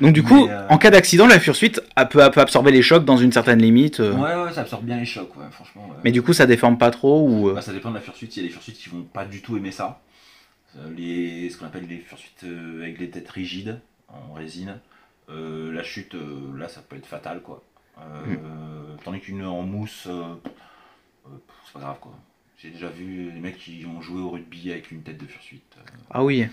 Donc 0.00 0.12
du 0.12 0.22
coup, 0.22 0.46
euh, 0.48 0.66
en 0.68 0.76
cas 0.78 0.90
d'accident, 0.90 1.26
la 1.26 1.40
fursuite 1.40 1.80
a- 1.96 2.04
peut, 2.04 2.20
peut 2.30 2.40
absorber 2.40 2.70
les 2.72 2.82
chocs 2.82 3.04
dans 3.04 3.16
une 3.16 3.32
certaine 3.32 3.60
limite. 3.60 4.00
euh, 4.00 4.12
Ouais, 4.12 4.44
ouais, 4.44 4.52
ça 4.52 4.60
absorbe 4.62 4.84
bien 4.84 4.98
les 4.98 5.06
chocs, 5.06 5.34
ouais, 5.36 5.46
franchement. 5.50 5.86
ouais. 5.88 5.96
Mais 6.04 6.12
du 6.12 6.20
coup, 6.22 6.32
ça 6.34 6.46
déforme 6.46 6.76
pas 6.76 6.90
trop 6.90 7.26
ou... 7.26 7.52
Bah, 7.54 7.62
ça 7.62 7.72
dépend 7.72 7.88
de 7.90 7.94
la 7.94 8.00
fursuite. 8.02 8.36
Il 8.36 8.42
y 8.42 8.44
a 8.44 8.48
des 8.48 8.52
fursuites 8.52 8.76
qui 8.76 8.90
vont 8.90 9.02
pas 9.02 9.24
du 9.24 9.40
tout 9.40 9.56
aimer 9.56 9.70
ça. 9.72 10.00
Euh, 10.78 10.90
Les, 10.96 11.50
ce 11.50 11.58
qu'on 11.58 11.66
appelle 11.66 11.86
les 11.86 11.98
fursuites 11.98 12.44
euh, 12.44 12.82
avec 12.82 12.98
les 12.98 13.10
têtes 13.10 13.28
rigides 13.28 13.78
en 14.08 14.32
résine. 14.32 14.78
Euh, 15.28 15.72
la 15.72 15.82
chute, 15.82 16.16
là, 16.56 16.68
ça 16.68 16.80
peut 16.82 16.96
être 16.96 17.06
fatal, 17.06 17.40
quoi. 17.42 17.62
Euh, 18.00 18.96
Tandis 19.04 19.20
qu'une 19.20 19.44
en 19.44 19.62
mousse, 19.62 20.08
c'est 20.08 21.72
pas 21.74 21.80
grave, 21.80 21.98
quoi. 22.00 22.12
J'ai 22.58 22.70
déjà 22.70 22.88
vu 22.88 23.30
des 23.32 23.40
mecs 23.40 23.58
qui 23.58 23.84
ont 23.86 24.00
joué 24.00 24.20
au 24.20 24.30
rugby 24.30 24.70
avec 24.70 24.90
une 24.92 25.02
tête 25.02 25.18
de 25.18 25.26
fursuite. 25.26 25.76
euh. 25.78 25.90
Ah 26.10 26.24
oui. 26.24 26.46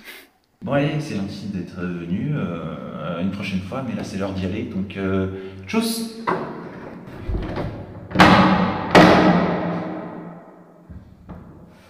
Bon 0.61 0.73
allez, 0.73 0.99
c'est 0.99 1.15
gentil 1.15 1.47
d'être 1.47 1.79
venu. 1.79 2.31
euh, 2.35 3.21
une 3.21 3.31
prochaine 3.31 3.61
fois, 3.61 3.83
mais 3.87 3.95
là 3.95 4.03
c'est 4.03 4.17
l'heure 4.17 4.33
d'y 4.33 4.45
aller. 4.45 4.63
Donc, 4.63 4.97
euh, 4.97 5.27
tchuss 5.67 6.19